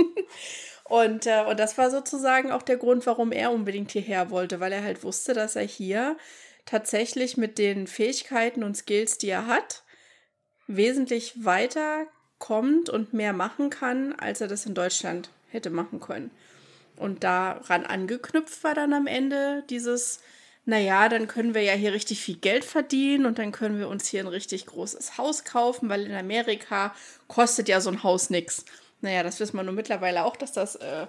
und, 0.85 1.25
äh, 1.27 1.43
und 1.47 1.59
das 1.59 1.77
war 1.77 1.91
sozusagen 1.91 2.51
auch 2.51 2.61
der 2.61 2.77
Grund, 2.77 3.05
warum 3.05 3.31
er 3.31 3.51
unbedingt 3.51 3.91
hierher 3.91 4.29
wollte, 4.29 4.59
weil 4.59 4.71
er 4.71 4.83
halt 4.83 5.03
wusste, 5.03 5.33
dass 5.33 5.55
er 5.55 5.65
hier 5.65 6.17
tatsächlich 6.65 7.37
mit 7.37 7.57
den 7.57 7.87
Fähigkeiten 7.87 8.63
und 8.63 8.77
Skills, 8.77 9.17
die 9.17 9.29
er 9.29 9.47
hat, 9.47 9.83
wesentlich 10.67 11.43
weiter 11.43 12.05
kommt 12.39 12.89
und 12.89 13.13
mehr 13.13 13.33
machen 13.33 13.69
kann, 13.69 14.13
als 14.13 14.41
er 14.41 14.47
das 14.47 14.65
in 14.65 14.73
Deutschland 14.73 15.29
hätte 15.49 15.69
machen 15.69 15.99
können. 15.99 16.31
Und 16.95 17.23
daran 17.23 17.85
angeknüpft 17.85 18.63
war 18.63 18.73
dann 18.73 18.93
am 18.93 19.07
Ende 19.07 19.63
dieses, 19.69 20.21
naja, 20.65 21.09
dann 21.09 21.27
können 21.27 21.53
wir 21.53 21.63
ja 21.63 21.73
hier 21.73 21.93
richtig 21.93 22.21
viel 22.21 22.37
Geld 22.37 22.63
verdienen 22.63 23.25
und 23.25 23.39
dann 23.39 23.51
können 23.51 23.79
wir 23.79 23.87
uns 23.87 24.07
hier 24.07 24.21
ein 24.21 24.27
richtig 24.27 24.67
großes 24.67 25.17
Haus 25.17 25.43
kaufen, 25.43 25.89
weil 25.89 26.05
in 26.05 26.15
Amerika 26.15 26.93
kostet 27.27 27.67
ja 27.67 27.81
so 27.81 27.89
ein 27.89 28.03
Haus 28.03 28.29
nichts. 28.29 28.65
Naja, 29.01 29.23
das 29.23 29.39
wissen 29.39 29.57
wir 29.57 29.63
nur 29.63 29.73
mittlerweile 29.73 30.23
auch, 30.23 30.35
dass 30.35 30.51
das 30.51 30.75
äh, 30.75 31.07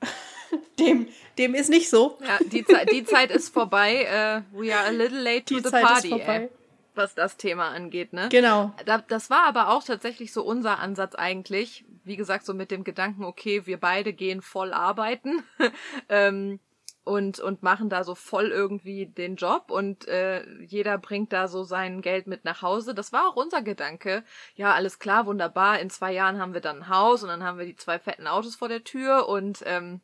dem, 0.78 1.08
dem 1.38 1.54
ist 1.54 1.70
nicht 1.70 1.88
so. 1.88 2.18
Ja, 2.22 2.38
die, 2.44 2.64
Ze 2.64 2.84
die 2.90 3.04
Zeit 3.04 3.30
ist 3.30 3.52
vorbei. 3.52 4.06
Uh, 4.52 4.60
we 4.60 4.74
are 4.74 4.86
a 4.86 4.90
little 4.90 5.20
late 5.20 5.44
to 5.46 5.56
die 5.56 5.62
the 5.62 5.70
Zeit 5.70 5.82
party. 5.82 6.08
Ist 6.08 6.16
vorbei. 6.16 6.40
Ey, 6.42 6.50
was 6.94 7.14
das 7.14 7.36
Thema 7.36 7.70
angeht, 7.70 8.12
ne? 8.12 8.28
Genau. 8.30 8.72
Da, 8.84 8.98
das 8.98 9.30
war 9.30 9.44
aber 9.44 9.70
auch 9.70 9.84
tatsächlich 9.84 10.32
so 10.32 10.42
unser 10.42 10.78
Ansatz 10.78 11.14
eigentlich. 11.14 11.84
Wie 12.04 12.16
gesagt, 12.16 12.46
so 12.46 12.54
mit 12.54 12.70
dem 12.70 12.84
Gedanken, 12.84 13.24
okay, 13.24 13.66
wir 13.66 13.78
beide 13.78 14.12
gehen 14.12 14.42
voll 14.42 14.72
arbeiten. 14.72 15.42
ähm, 16.08 16.60
und 17.06 17.38
und 17.40 17.62
machen 17.62 17.88
da 17.88 18.04
so 18.04 18.14
voll 18.14 18.48
irgendwie 18.48 19.06
den 19.06 19.36
Job 19.36 19.70
und 19.70 20.08
äh, 20.08 20.44
jeder 20.62 20.98
bringt 20.98 21.32
da 21.32 21.46
so 21.46 21.62
sein 21.62 22.02
Geld 22.02 22.26
mit 22.26 22.44
nach 22.44 22.62
Hause. 22.62 22.94
Das 22.94 23.12
war 23.12 23.28
auch 23.28 23.36
unser 23.36 23.62
Gedanke. 23.62 24.24
Ja, 24.56 24.74
alles 24.74 24.98
klar, 24.98 25.26
wunderbar. 25.26 25.78
In 25.80 25.88
zwei 25.88 26.12
Jahren 26.12 26.40
haben 26.40 26.52
wir 26.52 26.60
dann 26.60 26.78
ein 26.78 26.88
Haus 26.88 27.22
und 27.22 27.28
dann 27.28 27.44
haben 27.44 27.58
wir 27.58 27.66
die 27.66 27.76
zwei 27.76 27.98
fetten 28.00 28.26
Autos 28.26 28.56
vor 28.56 28.68
der 28.68 28.82
Tür 28.84 29.28
und 29.28 29.62
ähm, 29.66 30.00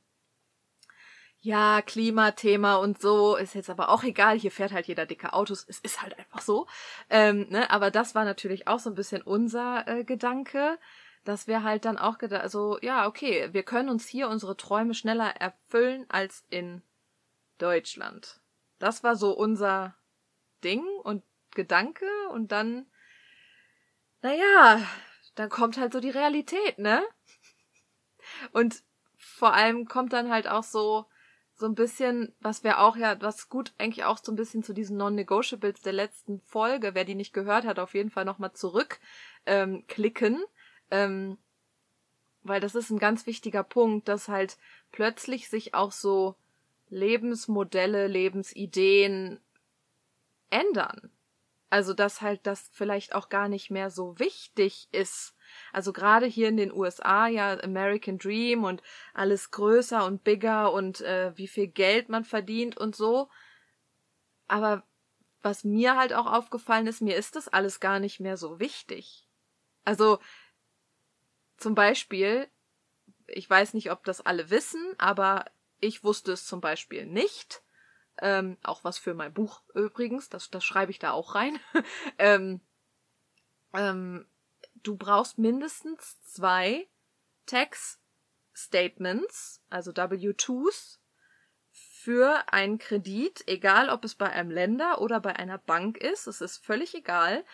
ja, 1.41 1.83
Klimathema 1.83 2.77
und 2.77 3.01
so 3.01 3.35
ist 3.35 3.57
jetzt 3.57 3.69
aber 3.69 3.89
auch 3.89 4.05
egal. 4.05 4.39
Hier 4.39 4.53
fährt 4.53 4.71
halt 4.71 4.87
jeder 4.87 5.07
dicke 5.07 5.33
Autos. 5.33 5.67
Es 5.69 5.81
ist 5.81 6.01
halt 6.03 6.17
einfach 6.17 6.41
so. 6.41 6.69
Ähm, 7.11 7.49
ne? 7.51 7.69
Aber 7.71 7.91
das 7.91 8.15
war 8.15 8.25
natürlich 8.25 8.69
auch 8.69 8.79
so 8.79 8.91
ein 8.91 8.95
bisschen 8.95 9.23
unser 9.23 9.89
äh, 9.89 10.05
Gedanke, 10.05 10.79
dass 11.25 11.49
wir 11.49 11.65
halt 11.65 11.85
dann 11.85 11.99
auch 11.99 12.19
gedacht, 12.19 12.43
also 12.43 12.79
ja, 12.81 13.09
okay, 13.09 13.49
wir 13.53 13.65
können 13.65 13.89
uns 13.89 14.07
hier 14.07 14.29
unsere 14.29 14.57
Träume 14.57 14.95
schneller 14.95 15.31
erfüllen 15.37 16.07
als 16.09 16.45
in 16.49 16.83
Deutschland. 17.59 18.41
Das 18.79 19.03
war 19.05 19.17
so 19.17 19.33
unser 19.37 19.95
Ding 20.65 20.85
und 21.03 21.23
Gedanke 21.55 22.07
und 22.31 22.53
dann, 22.53 22.87
naja, 24.23 24.81
dann 25.35 25.49
kommt 25.49 25.77
halt 25.77 25.93
so 25.93 26.01
die 26.01 26.11
Realität, 26.11 26.79
ne? 26.79 27.03
Und 28.53 28.83
vor 29.17 29.55
allem 29.55 29.87
kommt 29.87 30.13
dann 30.13 30.31
halt 30.31 30.49
auch 30.49 30.65
so, 30.65 31.07
so 31.55 31.67
ein 31.67 31.75
bisschen, 31.75 32.35
was 32.41 32.65
wir 32.65 32.81
auch 32.81 32.97
ja, 32.97 33.21
was 33.21 33.49
gut 33.49 33.73
eigentlich 33.79 34.05
auch 34.05 34.19
so 34.23 34.33
ein 34.33 34.37
bisschen 34.37 34.63
zu 34.63 34.73
diesen 34.73 34.97
Non-Negotiables 34.97 35.83
der 35.83 35.93
letzten 35.93 36.41
Folge, 36.41 36.95
wer 36.95 37.05
die 37.05 37.15
nicht 37.15 37.33
gehört 37.33 37.65
hat, 37.65 37.79
auf 37.79 37.95
jeden 37.95 38.11
Fall 38.11 38.25
nochmal 38.25 38.53
zurück 38.53 38.99
ähm, 39.47 39.87
klicken. 39.87 40.43
Ähm, 40.91 41.39
weil 42.43 42.61
das 42.61 42.75
ist 42.75 42.91
ein 42.91 42.99
ganz 42.99 43.27
wichtiger 43.27 43.63
Punkt, 43.63 44.09
dass 44.09 44.29
halt 44.29 44.59
plötzlich 44.91 45.49
sich 45.49 45.75
auch 45.75 45.93
so 45.93 46.35
Lebensmodelle, 46.93 48.07
Lebensideen 48.07 49.41
ändern. 50.51 51.11
Also 51.71 51.95
dass 51.95 52.21
halt 52.21 52.47
das 52.47 52.69
vielleicht 52.73 53.15
auch 53.15 53.31
gar 53.31 53.49
nicht 53.49 53.71
mehr 53.71 53.91
so 53.91 54.19
wichtig 54.19 54.89
ist, 54.93 55.35
also 55.73 55.93
gerade 55.93 56.27
hier 56.27 56.49
in 56.49 56.57
den 56.57 56.73
USA 56.73 57.27
ja 57.27 57.59
American 57.61 58.19
Dream 58.19 58.65
und 58.65 58.83
alles 59.15 59.51
größer 59.51 60.05
und 60.05 60.25
bigger 60.25 60.73
und 60.73 61.01
äh, 61.01 61.33
wie 61.37 61.49
viel 61.49 61.69
Geld 61.69 62.09
man 62.09 62.25
verdient 62.25 62.77
und 62.77 62.95
so. 62.95 63.29
Aber 64.49 64.85
was 65.41 65.65
mir 65.65 65.97
halt 65.97 66.13
auch 66.13 66.27
aufgefallen 66.27 66.87
ist, 66.87 67.01
mir 67.01 67.17
ist 67.17 67.37
das 67.37 67.49
alles 67.49 67.81
gar 67.81 67.99
nicht 67.99 68.21
mehr 68.21 68.37
so 68.37 68.61
wichtig. 68.61 69.29
Also 69.85 70.19
zum 71.57 71.75
Beispiel, 71.75 72.49
ich 73.27 73.49
weiß 73.49 73.75
nicht, 73.75 73.91
ob 73.91 74.05
das 74.05 74.21
alle 74.21 74.51
wissen, 74.51 74.95
aber 74.99 75.47
ich 75.83 76.05
wusste 76.05 76.33
es 76.33 76.47
zum 76.47 76.61
Beispiel 76.61 77.05
nicht. 77.05 77.63
Ähm, 78.19 78.57
auch 78.63 78.85
was 78.85 78.99
für 78.99 79.15
mein 79.15 79.35
Buch 79.35 79.63
übrigens, 79.75 80.29
das, 80.29 80.51
das 80.51 80.65
schreibe 80.65 80.91
ich 80.91 80.99
da 80.99 81.13
auch 81.13 81.35
rein. 81.35 81.59
ähm, 82.19 82.61
ähm, 83.75 84.27
du 84.83 84.97
brauchst 84.97 85.39
mindestens 85.39 86.23
zwei 86.23 86.89
Tax 87.47 87.99
Statements, 88.55 89.63
also 89.71 89.91
W2s, 89.93 90.99
für 91.71 92.53
einen 92.53 92.79
Kredit, 92.79 93.45
egal 93.47 93.89
ob 93.89 94.05
es 94.05 94.15
bei 94.15 94.29
einem 94.29 94.51
Länder 94.51 95.01
oder 95.01 95.21
bei 95.21 95.37
einer 95.37 95.59
Bank 95.59 95.97
ist, 95.97 96.27
es 96.27 96.41
ist 96.41 96.65
völlig 96.65 96.95
egal. 96.95 97.45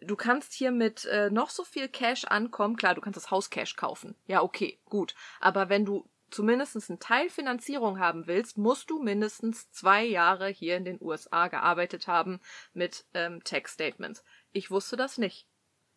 Du 0.00 0.16
kannst 0.16 0.54
hier 0.54 0.70
mit 0.70 1.04
äh, 1.04 1.28
noch 1.30 1.50
so 1.50 1.62
viel 1.64 1.88
Cash 1.88 2.24
ankommen. 2.24 2.76
Klar, 2.76 2.94
du 2.94 3.02
kannst 3.02 3.18
das 3.18 3.30
Haus 3.30 3.50
Cash 3.50 3.76
kaufen. 3.76 4.14
Ja, 4.26 4.42
okay, 4.42 4.80
gut. 4.86 5.14
Aber 5.40 5.68
wenn 5.68 5.84
du 5.84 6.08
zumindest 6.30 6.90
einen 6.90 6.98
Teil 6.98 7.28
Finanzierung 7.30 7.98
haben 7.98 8.26
willst, 8.26 8.58
musst 8.58 8.90
du 8.90 9.02
mindestens 9.02 9.70
zwei 9.70 10.04
Jahre 10.04 10.48
hier 10.48 10.76
in 10.76 10.84
den 10.84 10.98
USA 11.00 11.48
gearbeitet 11.48 12.06
haben 12.06 12.40
mit 12.72 13.04
ähm, 13.14 13.42
Tax 13.44 13.72
Statements. 13.72 14.24
Ich 14.52 14.70
wusste 14.70 14.96
das 14.96 15.18
nicht. 15.18 15.46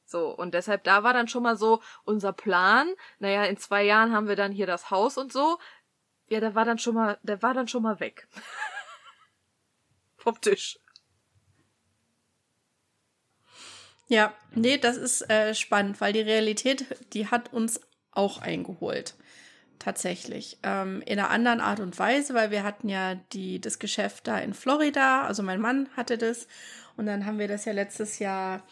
So, 0.05 0.29
und 0.29 0.53
deshalb, 0.53 0.83
da 0.83 1.03
war 1.03 1.13
dann 1.13 1.27
schon 1.27 1.43
mal 1.43 1.55
so 1.55 1.81
unser 2.03 2.33
Plan, 2.33 2.91
naja, 3.19 3.45
in 3.45 3.57
zwei 3.57 3.83
Jahren 3.83 4.11
haben 4.13 4.27
wir 4.27 4.35
dann 4.35 4.51
hier 4.51 4.67
das 4.67 4.91
Haus 4.91 5.17
und 5.17 5.31
so. 5.31 5.59
Ja, 6.27 6.39
der 6.39 6.55
war 6.55 6.65
dann 6.65 6.79
schon 6.79 6.95
mal, 6.95 7.17
der 7.23 7.41
war 7.41 7.53
dann 7.53 7.67
schon 7.67 7.83
mal 7.83 7.99
weg. 7.99 8.27
Vom 10.17 10.39
Tisch. 10.39 10.79
Ja, 14.07 14.33
nee, 14.51 14.77
das 14.77 14.97
ist 14.97 15.29
äh, 15.29 15.55
spannend, 15.55 15.99
weil 16.01 16.13
die 16.13 16.21
Realität, 16.21 16.85
die 17.13 17.27
hat 17.31 17.51
uns 17.53 17.81
auch 18.11 18.39
eingeholt. 18.39 19.15
Tatsächlich. 19.83 20.59
Ähm, 20.63 21.01
in 21.05 21.19
einer 21.19 21.29
anderen 21.29 21.59
Art 21.59 21.81
und 21.81 21.99
Weise, 21.99 22.33
weil 22.33 22.51
wir 22.51 22.63
hatten 22.63 22.87
ja 22.87 23.15
die, 23.33 23.59
das 23.59 23.79
Geschäft 23.79 24.27
da 24.27 24.39
in 24.39 24.53
Florida, 24.53 25.25
also 25.25 25.43
mein 25.43 25.59
Mann 25.59 25.89
hatte 25.97 26.17
das. 26.17 26.47
Und 26.95 27.05
dann 27.05 27.25
haben 27.25 27.37
wir 27.37 27.49
das 27.49 27.65
ja 27.65 27.73
letztes 27.73 28.19
Jahr 28.19 28.65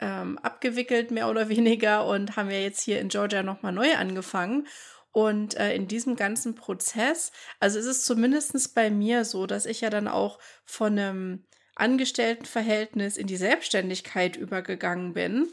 ähm, 0.00 0.38
abgewickelt, 0.38 1.12
mehr 1.12 1.28
oder 1.28 1.48
weniger, 1.50 2.04
und 2.08 2.36
haben 2.36 2.50
ja 2.50 2.58
jetzt 2.58 2.80
hier 2.80 3.00
in 3.00 3.10
Georgia 3.10 3.44
nochmal 3.44 3.70
neu 3.70 3.94
angefangen. 3.94 4.66
Und 5.12 5.56
äh, 5.56 5.72
in 5.76 5.86
diesem 5.86 6.16
ganzen 6.16 6.56
Prozess, 6.56 7.30
also 7.60 7.78
ist 7.78 7.86
es 7.86 8.04
zumindest 8.04 8.74
bei 8.74 8.90
mir 8.90 9.24
so, 9.24 9.46
dass 9.46 9.66
ich 9.66 9.82
ja 9.82 9.88
dann 9.88 10.08
auch 10.08 10.40
von 10.64 10.98
einem 10.98 11.44
Angestelltenverhältnis 11.76 13.16
in 13.16 13.28
die 13.28 13.36
Selbstständigkeit 13.36 14.36
übergegangen 14.36 15.12
bin. 15.12 15.48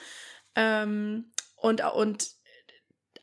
Ähm, 0.55 1.31
und, 1.55 1.83
und 1.93 2.31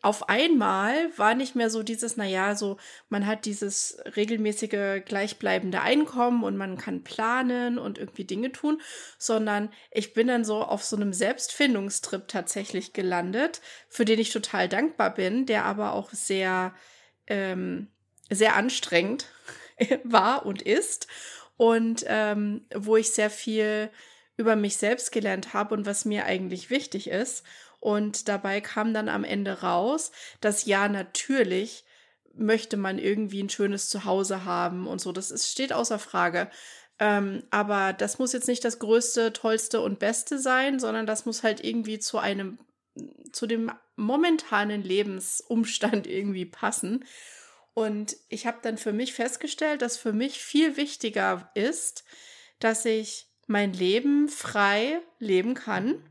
auf 0.03 0.29
einmal 0.31 1.17
war 1.19 1.35
nicht 1.35 1.55
mehr 1.55 1.69
so 1.69 1.83
dieses, 1.83 2.17
naja, 2.17 2.55
so 2.55 2.79
man 3.11 3.27
hat 3.27 3.45
dieses 3.45 3.99
regelmäßige 4.17 5.05
gleichbleibende 5.05 5.83
Einkommen 5.83 6.43
und 6.43 6.57
man 6.57 6.79
kann 6.79 7.05
planen 7.05 7.79
und 7.79 7.99
irgendwie 7.99 8.25
Dinge 8.25 8.51
tun, 8.53 8.81
sondern 9.19 9.71
ich 9.91 10.15
bin 10.15 10.29
dann 10.29 10.45
so 10.45 10.63
auf 10.63 10.85
so 10.85 10.97
einem 10.97 11.13
Selbstfindungstrip 11.13 12.29
tatsächlich 12.29 12.95
gelandet, 12.95 13.61
für 13.89 14.07
den 14.07 14.19
ich 14.19 14.33
total 14.33 14.69
dankbar 14.69 15.15
bin, 15.15 15.45
der 15.45 15.65
aber 15.65 15.93
auch 15.93 16.11
sehr, 16.13 16.75
ähm, 17.27 17.89
sehr 18.31 18.57
anstrengend 18.57 19.27
war 20.05 20.47
und 20.47 20.63
ist 20.63 21.09
und 21.59 22.05
ähm, 22.07 22.63
wo 22.75 22.97
ich 22.97 23.11
sehr 23.11 23.29
viel 23.29 23.91
über 24.39 24.57
mich 24.57 24.79
selbst 24.79 25.13
gelernt 25.13 25.53
habe 25.53 25.75
und 25.75 25.85
was 25.85 26.07
mir 26.07 26.25
eigentlich 26.25 26.71
wichtig 26.71 27.11
ist. 27.11 27.45
Und 27.81 28.29
dabei 28.29 28.61
kam 28.61 28.93
dann 28.93 29.09
am 29.09 29.25
Ende 29.25 29.63
raus, 29.63 30.13
dass 30.41 30.67
ja, 30.67 30.89
natürlich 30.89 31.85
möchte 32.35 32.77
man 32.77 32.99
irgendwie 32.99 33.43
ein 33.43 33.51
schönes 33.51 33.89
Zuhause 33.89 34.45
haben 34.45 34.87
und 34.87 35.01
so. 35.01 35.13
Das 35.13 35.31
ist, 35.31 35.51
steht 35.51 35.73
außer 35.73 35.99
Frage. 35.99 36.51
Ähm, 36.99 37.43
aber 37.51 37.95
das 37.95 38.19
muss 38.19 38.35
jetzt 38.35 38.49
nicht 38.49 38.65
das 38.65 38.79
Größte, 38.79 39.33
Tollste 39.33 39.81
und 39.81 39.99
Beste 39.99 40.39
sein, 40.39 40.79
sondern 40.79 41.07
das 41.07 41.25
muss 41.25 41.43
halt 41.43 41.65
irgendwie 41.65 41.99
zu 41.99 42.19
einem, 42.19 42.59
zu 43.33 43.47
dem 43.47 43.73
momentanen 43.97 44.83
Lebensumstand 44.83 46.07
irgendwie 46.07 46.45
passen. 46.45 47.05
Und 47.73 48.17
ich 48.29 48.47
habe 48.47 48.59
dann 48.63 48.77
für 48.77 48.93
mich 48.93 49.15
festgestellt, 49.15 49.81
dass 49.81 49.97
für 49.97 50.13
mich 50.13 50.43
viel 50.43 50.77
wichtiger 50.77 51.51
ist, 51.55 52.05
dass 52.59 52.85
ich 52.85 53.29
mein 53.47 53.73
Leben 53.73 54.29
frei 54.29 55.01
leben 55.19 55.55
kann 55.55 56.05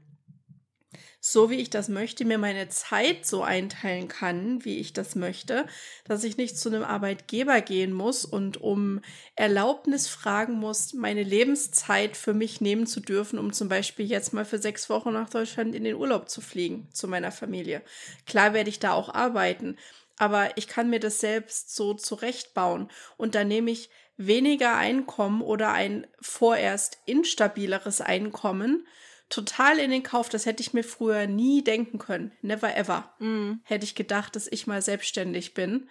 so 1.22 1.50
wie 1.50 1.56
ich 1.56 1.70
das 1.70 1.90
möchte, 1.90 2.24
mir 2.24 2.38
meine 2.38 2.70
Zeit 2.70 3.26
so 3.26 3.44
einteilen 3.44 4.08
kann, 4.08 4.64
wie 4.64 4.78
ich 4.78 4.94
das 4.94 5.16
möchte, 5.16 5.66
dass 6.06 6.24
ich 6.24 6.38
nicht 6.38 6.58
zu 6.58 6.70
einem 6.70 6.84
Arbeitgeber 6.84 7.62
gehen 7.62 7.92
muss 7.92 8.24
und 8.24 8.62
um 8.62 9.02
Erlaubnis 9.36 10.08
fragen 10.08 10.54
muss, 10.54 10.94
meine 10.94 11.24
Lebenszeit 11.24 12.16
für 12.16 12.34
mich 12.34 12.62
nehmen 12.62 12.88
zu 12.88 13.02
dürfen, 13.02 13.38
um 13.38 13.52
zum 13.52 13.68
Beispiel 13.68 14.06
jetzt 14.06 14.34
mal 14.34 14.46
für 14.46 14.60
sechs 14.60 14.90
Wochen 14.90 15.12
nach 15.12 15.30
Deutschland 15.30 15.76
in 15.76 15.84
den 15.84 15.96
Urlaub 15.96 16.30
zu 16.30 16.42
fliegen 16.42 16.88
zu 16.94 17.08
meiner 17.08 17.32
Familie. 17.32 17.82
Klar 18.26 18.54
werde 18.54 18.70
ich 18.70 18.80
da 18.80 18.94
auch 18.94 19.14
arbeiten, 19.14 19.78
aber 20.18 20.58
ich 20.58 20.68
kann 20.68 20.90
mir 20.90 21.00
das 21.00 21.20
selbst 21.20 21.76
so 21.76 21.94
zurechtbauen 21.94 22.90
und 23.18 23.36
da 23.36 23.44
nehme 23.44 23.72
ich 23.72 23.90
weniger 24.18 24.76
Einkommen 24.76 25.42
oder 25.42 25.72
ein 25.72 26.06
vorerst 26.22 27.00
instabileres 27.06 28.02
Einkommen, 28.02 28.86
total 29.30 29.80
in 29.80 29.92
den 29.92 30.04
Kauf. 30.04 30.30
Das 30.30 30.46
hätte 30.46 30.62
ich 30.62 30.74
mir 30.74 30.84
früher 30.84 31.28
nie 31.28 31.64
denken 31.64 32.00
können. 32.00 32.32
Never 32.42 32.76
ever. 32.76 33.14
Mm. 33.20 33.62
Hätte 33.64 33.86
ich 33.86 33.96
gedacht, 33.96 34.36
dass 34.36 34.48
ich 34.48 34.68
mal 34.68 34.82
selbstständig 34.82 35.54
bin 35.54 35.90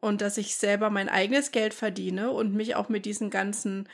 und 0.00 0.20
dass 0.20 0.38
ich 0.38 0.56
selber 0.56 0.90
mein 0.90 1.08
eigenes 1.08 1.52
Geld 1.52 1.74
verdiene 1.74 2.30
und 2.30 2.54
mich 2.54 2.76
auch 2.76 2.88
mit 2.88 3.04
diesen 3.04 3.30
ganzen 3.30 3.88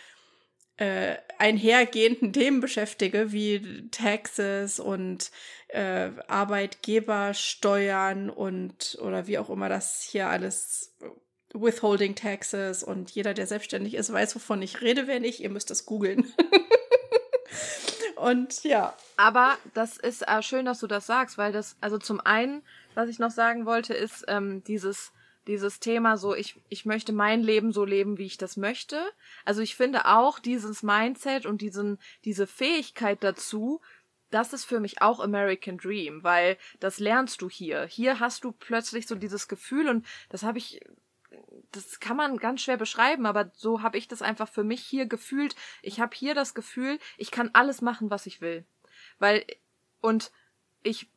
äh, 0.76 1.16
einhergehenden 1.38 2.32
Themen 2.32 2.60
beschäftige, 2.60 3.32
wie 3.32 3.88
Taxes 3.90 4.80
und 4.80 5.30
äh, 5.68 6.10
Arbeitgebersteuern 6.26 8.30
und 8.30 8.98
oder 9.00 9.26
wie 9.26 9.38
auch 9.38 9.50
immer 9.50 9.68
das 9.68 10.02
hier 10.02 10.28
alles 10.28 10.96
Withholding 11.52 12.16
Taxes 12.16 12.82
und 12.82 13.10
jeder, 13.12 13.34
der 13.34 13.46
selbstständig 13.46 13.94
ist, 13.94 14.12
weiß, 14.12 14.34
wovon 14.34 14.62
ich 14.62 14.80
rede, 14.80 15.06
wenn 15.06 15.22
ich. 15.22 15.42
Ihr 15.42 15.50
müsst 15.50 15.70
das 15.70 15.86
googeln. 15.86 16.32
Und 18.24 18.64
ja. 18.64 18.94
Aber 19.18 19.58
das 19.74 19.98
ist 19.98 20.26
äh, 20.26 20.42
schön, 20.42 20.64
dass 20.64 20.80
du 20.80 20.86
das 20.86 21.04
sagst, 21.04 21.36
weil 21.36 21.52
das, 21.52 21.76
also 21.82 21.98
zum 21.98 22.20
einen, 22.22 22.62
was 22.94 23.10
ich 23.10 23.18
noch 23.18 23.30
sagen 23.30 23.66
wollte, 23.66 23.92
ist 23.92 24.24
ähm, 24.28 24.64
dieses, 24.64 25.12
dieses 25.46 25.78
Thema 25.78 26.16
so, 26.16 26.34
ich, 26.34 26.58
ich 26.70 26.86
möchte 26.86 27.12
mein 27.12 27.42
Leben 27.42 27.70
so 27.70 27.84
leben, 27.84 28.16
wie 28.16 28.24
ich 28.24 28.38
das 28.38 28.56
möchte. 28.56 28.98
Also 29.44 29.60
ich 29.60 29.76
finde 29.76 30.06
auch 30.06 30.38
dieses 30.38 30.82
Mindset 30.82 31.44
und 31.44 31.60
diesen, 31.60 31.98
diese 32.24 32.46
Fähigkeit 32.46 33.22
dazu, 33.22 33.82
das 34.30 34.54
ist 34.54 34.64
für 34.64 34.80
mich 34.80 35.02
auch 35.02 35.20
American 35.20 35.76
Dream, 35.76 36.24
weil 36.24 36.56
das 36.80 37.00
lernst 37.00 37.42
du 37.42 37.50
hier. 37.50 37.84
Hier 37.84 38.20
hast 38.20 38.42
du 38.44 38.52
plötzlich 38.52 39.06
so 39.06 39.16
dieses 39.16 39.48
Gefühl 39.48 39.86
und 39.86 40.06
das 40.30 40.44
habe 40.44 40.56
ich 40.56 40.80
das 41.74 42.00
kann 42.00 42.16
man 42.16 42.36
ganz 42.36 42.62
schwer 42.62 42.76
beschreiben, 42.76 43.26
aber 43.26 43.50
so 43.54 43.82
habe 43.82 43.98
ich 43.98 44.08
das 44.08 44.22
einfach 44.22 44.48
für 44.48 44.64
mich 44.64 44.82
hier 44.82 45.06
gefühlt. 45.06 45.56
Ich 45.82 46.00
habe 46.00 46.14
hier 46.14 46.34
das 46.34 46.54
Gefühl, 46.54 46.98
ich 47.16 47.30
kann 47.30 47.50
alles 47.52 47.82
machen, 47.82 48.10
was 48.10 48.26
ich 48.26 48.40
will. 48.40 48.64
Weil, 49.18 49.44
und 50.00 50.30
ich, 50.82 51.08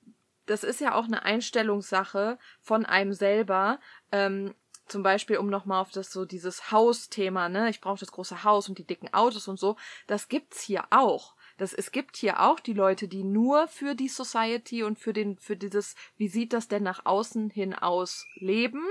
das 0.46 0.63
ist 0.63 0.82
ja 0.82 0.96
auch 0.96 1.06
eine 1.06 1.24
Einstellungssache 1.24 2.39
von 2.62 2.86
einem 2.86 3.13
selber. 3.13 3.80
Ähm, 4.12 4.56
zum 4.88 5.04
Beispiel, 5.04 5.38
um 5.38 5.48
nochmal 5.48 5.82
auf 5.82 5.91
das 5.91 6.12
so 6.12 6.26
dieses 6.26 6.72
Hausthema, 6.72 7.50
ne, 7.50 7.70
ich 7.70 7.82
brauche 7.82 8.00
das 8.00 8.12
große 8.12 8.43
Haus 8.43 8.70
und 8.70 8.78
die 8.78 8.88
dicken 8.88 9.13
Autos 9.13 9.48
und 9.48 9.60
so, 9.60 9.76
das 10.08 10.30
gibt's 10.30 10.62
hier 10.62 10.86
auch. 10.91 11.36
Das, 11.58 11.74
es 11.74 11.91
gibt 11.91 12.15
hier 12.15 12.41
auch 12.41 12.60
die 12.60 12.74
Leute, 12.74 13.08
die 13.08 13.24
nur 13.24 13.67
für 13.67 13.96
die 13.96 14.08
Society 14.08 14.84
und 14.84 14.98
für 14.98 15.12
den, 15.12 15.38
für 15.38 15.58
dieses, 15.58 15.96
wie 16.15 16.30
sieht 16.30 16.54
das 16.54 16.67
denn 16.67 16.84
nach 16.84 17.06
außen 17.06 17.50
hin 17.50 17.74
aus, 17.74 18.26
leben 18.36 18.86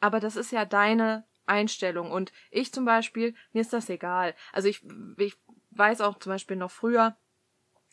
aber 0.00 0.20
das 0.20 0.36
ist 0.36 0.52
ja 0.52 0.64
deine 0.64 1.24
Einstellung. 1.46 2.10
Und 2.10 2.32
ich 2.50 2.72
zum 2.72 2.84
Beispiel, 2.84 3.34
mir 3.52 3.60
ist 3.60 3.72
das 3.72 3.88
egal. 3.88 4.34
Also 4.52 4.68
ich, 4.68 4.82
ich 5.16 5.36
weiß 5.70 6.00
auch 6.00 6.18
zum 6.18 6.32
Beispiel 6.32 6.56
noch 6.56 6.70
früher, 6.70 7.16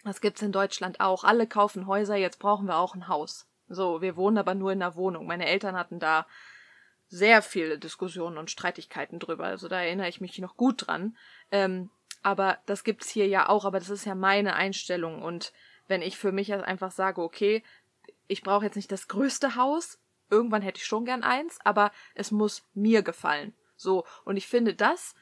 das 0.04 0.22
gibt's 0.22 0.42
in 0.42 0.52
Deutschland 0.52 1.00
auch. 1.00 1.24
Alle 1.24 1.48
kaufen 1.48 1.88
Häuser, 1.88 2.16
jetzt 2.16 2.40
brauchen 2.40 2.68
wir 2.68 2.78
auch 2.78 2.94
ein 2.94 3.08
Haus. 3.08 3.48
So, 3.68 4.02
wir 4.02 4.16
wohnen 4.16 4.38
aber 4.38 4.54
nur 4.54 4.72
in 4.72 4.82
einer 4.82 4.96
Wohnung. 4.96 5.26
Meine 5.26 5.48
Eltern 5.48 5.76
hatten 5.76 6.00
da 6.00 6.28
sehr 7.08 7.42
viele 7.42 7.80
Diskussionen 7.80 8.38
und 8.38 8.52
Streitigkeiten 8.52 9.20
drüber. 9.20 9.46
Also 9.46 9.68
da 9.68 9.82
erinnere 9.82 10.10
ich 10.10 10.22
mich 10.22 10.38
noch 10.40 10.58
gut 10.58 10.88
dran. 10.88 11.18
Ähm, 11.52 11.90
aber 12.22 12.60
das 12.66 12.84
gibt's 12.84 13.10
hier 13.10 13.28
ja 13.28 13.50
auch, 13.50 13.66
aber 13.66 13.80
das 13.80 13.90
ist 13.90 14.06
ja 14.06 14.16
meine 14.16 14.56
Einstellung. 14.56 15.22
Und 15.22 15.54
wenn 15.88 16.02
ich 16.02 16.18
für 16.18 16.32
mich 16.32 16.54
einfach 16.54 16.92
sage, 16.92 17.22
okay, 17.22 17.64
ich 18.28 18.42
brauche 18.42 18.66
jetzt 18.66 18.76
nicht 18.76 18.92
das 18.92 19.08
größte 19.08 19.56
Haus, 19.56 20.00
irgendwann 20.30 20.62
hätte 20.62 20.80
ich 20.80 20.86
schon 20.86 21.06
gern 21.06 21.24
eins, 21.24 21.60
aber 21.64 21.92
es 22.14 22.32
muss 22.32 22.64
mir 22.74 23.02
gefallen. 23.02 23.54
So, 23.76 24.06
und 24.24 24.38
ich 24.38 24.48
finde, 24.48 24.74
das 24.74 25.16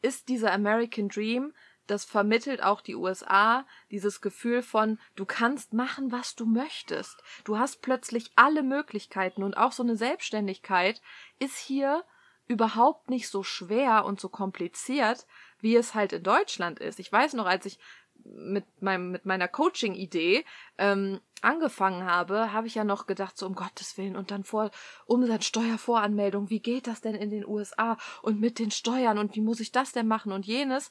ist 0.00 0.28
dieser 0.28 0.52
American 0.52 1.08
Dream, 1.08 1.52
das 1.86 2.04
vermittelt 2.04 2.62
auch 2.62 2.80
die 2.80 2.94
USA, 2.94 3.66
dieses 3.90 4.20
Gefühl 4.20 4.62
von, 4.62 4.98
du 5.16 5.24
kannst 5.24 5.72
machen, 5.72 6.12
was 6.12 6.34
du 6.34 6.46
möchtest. 6.46 7.22
Du 7.44 7.58
hast 7.58 7.82
plötzlich 7.82 8.30
alle 8.36 8.62
Möglichkeiten 8.62 9.42
und 9.42 9.56
auch 9.56 9.72
so 9.72 9.82
eine 9.82 9.96
Selbstständigkeit 9.96 11.02
ist 11.38 11.58
hier 11.58 12.04
überhaupt 12.46 13.10
nicht 13.10 13.28
so 13.28 13.42
schwer 13.42 14.04
und 14.04 14.20
so 14.20 14.28
kompliziert, 14.28 15.26
wie 15.60 15.76
es 15.76 15.94
halt 15.94 16.12
in 16.12 16.22
Deutschland 16.22 16.78
ist. 16.78 16.98
Ich 16.98 17.10
weiß 17.10 17.34
noch, 17.34 17.46
als 17.46 17.66
ich 17.66 17.78
mit 18.24 18.80
meinem 18.80 19.10
mit 19.10 19.26
meiner 19.26 19.48
Coaching-Idee 19.48 20.44
ähm, 20.78 21.20
angefangen 21.42 22.04
habe, 22.04 22.52
habe 22.52 22.66
ich 22.66 22.74
ja 22.74 22.84
noch 22.84 23.06
gedacht, 23.06 23.36
so 23.36 23.46
um 23.46 23.54
Gottes 23.54 23.98
Willen, 23.98 24.16
und 24.16 24.30
dann 24.30 24.44
vor 24.44 24.70
Umsatzsteuervoranmeldung, 25.06 26.50
wie 26.50 26.60
geht 26.60 26.86
das 26.86 27.00
denn 27.00 27.14
in 27.14 27.30
den 27.30 27.46
USA 27.46 27.96
und 28.22 28.40
mit 28.40 28.58
den 28.58 28.70
Steuern 28.70 29.18
und 29.18 29.34
wie 29.34 29.40
muss 29.40 29.60
ich 29.60 29.72
das 29.72 29.92
denn 29.92 30.06
machen 30.06 30.32
und 30.32 30.46
jenes. 30.46 30.90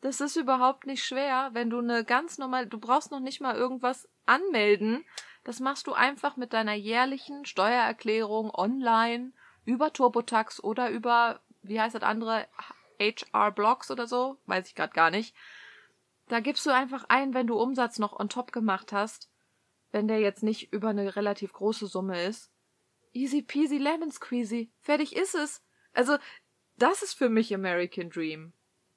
Das 0.00 0.20
ist 0.20 0.36
überhaupt 0.36 0.86
nicht 0.86 1.04
schwer, 1.04 1.50
wenn 1.52 1.70
du 1.70 1.78
eine 1.78 2.04
ganz 2.04 2.38
normal, 2.38 2.66
du 2.66 2.78
brauchst 2.78 3.12
noch 3.12 3.20
nicht 3.20 3.40
mal 3.40 3.54
irgendwas 3.54 4.08
anmelden. 4.26 5.04
Das 5.44 5.60
machst 5.60 5.86
du 5.86 5.92
einfach 5.92 6.36
mit 6.36 6.52
deiner 6.52 6.74
jährlichen 6.74 7.44
Steuererklärung 7.44 8.50
online 8.52 9.32
über 9.64 9.92
TurboTax 9.92 10.62
oder 10.62 10.90
über, 10.90 11.40
wie 11.62 11.80
heißt 11.80 11.94
das 11.94 12.02
andere, 12.02 12.48
HR 12.98 13.52
Blocks 13.52 13.90
oder 13.90 14.06
so, 14.06 14.38
weiß 14.46 14.68
ich 14.68 14.74
gerade 14.74 14.92
gar 14.92 15.10
nicht. 15.10 15.34
Da 16.28 16.40
gibst 16.40 16.64
du 16.66 16.70
einfach 16.70 17.04
ein, 17.08 17.34
wenn 17.34 17.46
du 17.46 17.60
Umsatz 17.60 17.98
noch 17.98 18.18
on 18.18 18.28
top 18.28 18.52
gemacht 18.52 18.92
hast, 18.92 19.28
wenn 19.92 20.08
der 20.08 20.18
jetzt 20.18 20.42
nicht 20.42 20.72
über 20.72 20.88
eine 20.88 21.14
relativ 21.14 21.52
große 21.52 21.86
Summe 21.86 22.24
ist. 22.24 22.50
Easy 23.12 23.42
peasy 23.42 23.78
lemon 23.78 24.10
squeezy. 24.10 24.72
Fertig 24.80 25.14
ist 25.14 25.34
es. 25.34 25.62
Also, 25.92 26.16
das 26.76 27.02
ist 27.02 27.12
für 27.12 27.28
mich 27.28 27.54
American 27.54 28.10
Dream. 28.10 28.52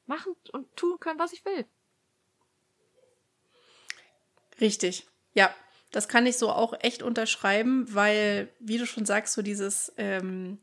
Machen 0.05 0.33
und 0.53 0.73
tun 0.75 0.99
können, 0.99 1.19
was 1.19 1.33
ich 1.33 1.43
will. 1.45 1.65
Richtig. 4.61 5.05
Ja, 5.33 5.53
das 5.91 6.07
kann 6.07 6.25
ich 6.25 6.37
so 6.37 6.49
auch 6.49 6.73
echt 6.81 7.03
unterschreiben, 7.03 7.93
weil, 7.93 8.49
wie 8.59 8.77
du 8.77 8.85
schon 8.85 9.05
sagst, 9.05 9.33
so 9.33 9.41
dieses 9.41 9.93
ähm, 9.97 10.59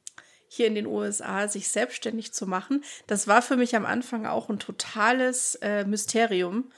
hier 0.48 0.66
in 0.66 0.74
den 0.74 0.86
USA 0.86 1.48
sich 1.48 1.68
selbstständig 1.68 2.32
zu 2.32 2.46
machen, 2.46 2.84
das 3.06 3.26
war 3.26 3.42
für 3.42 3.56
mich 3.56 3.76
am 3.76 3.86
Anfang 3.86 4.26
auch 4.26 4.48
ein 4.48 4.58
totales 4.58 5.56
äh, 5.56 5.84
Mysterium, 5.84 6.70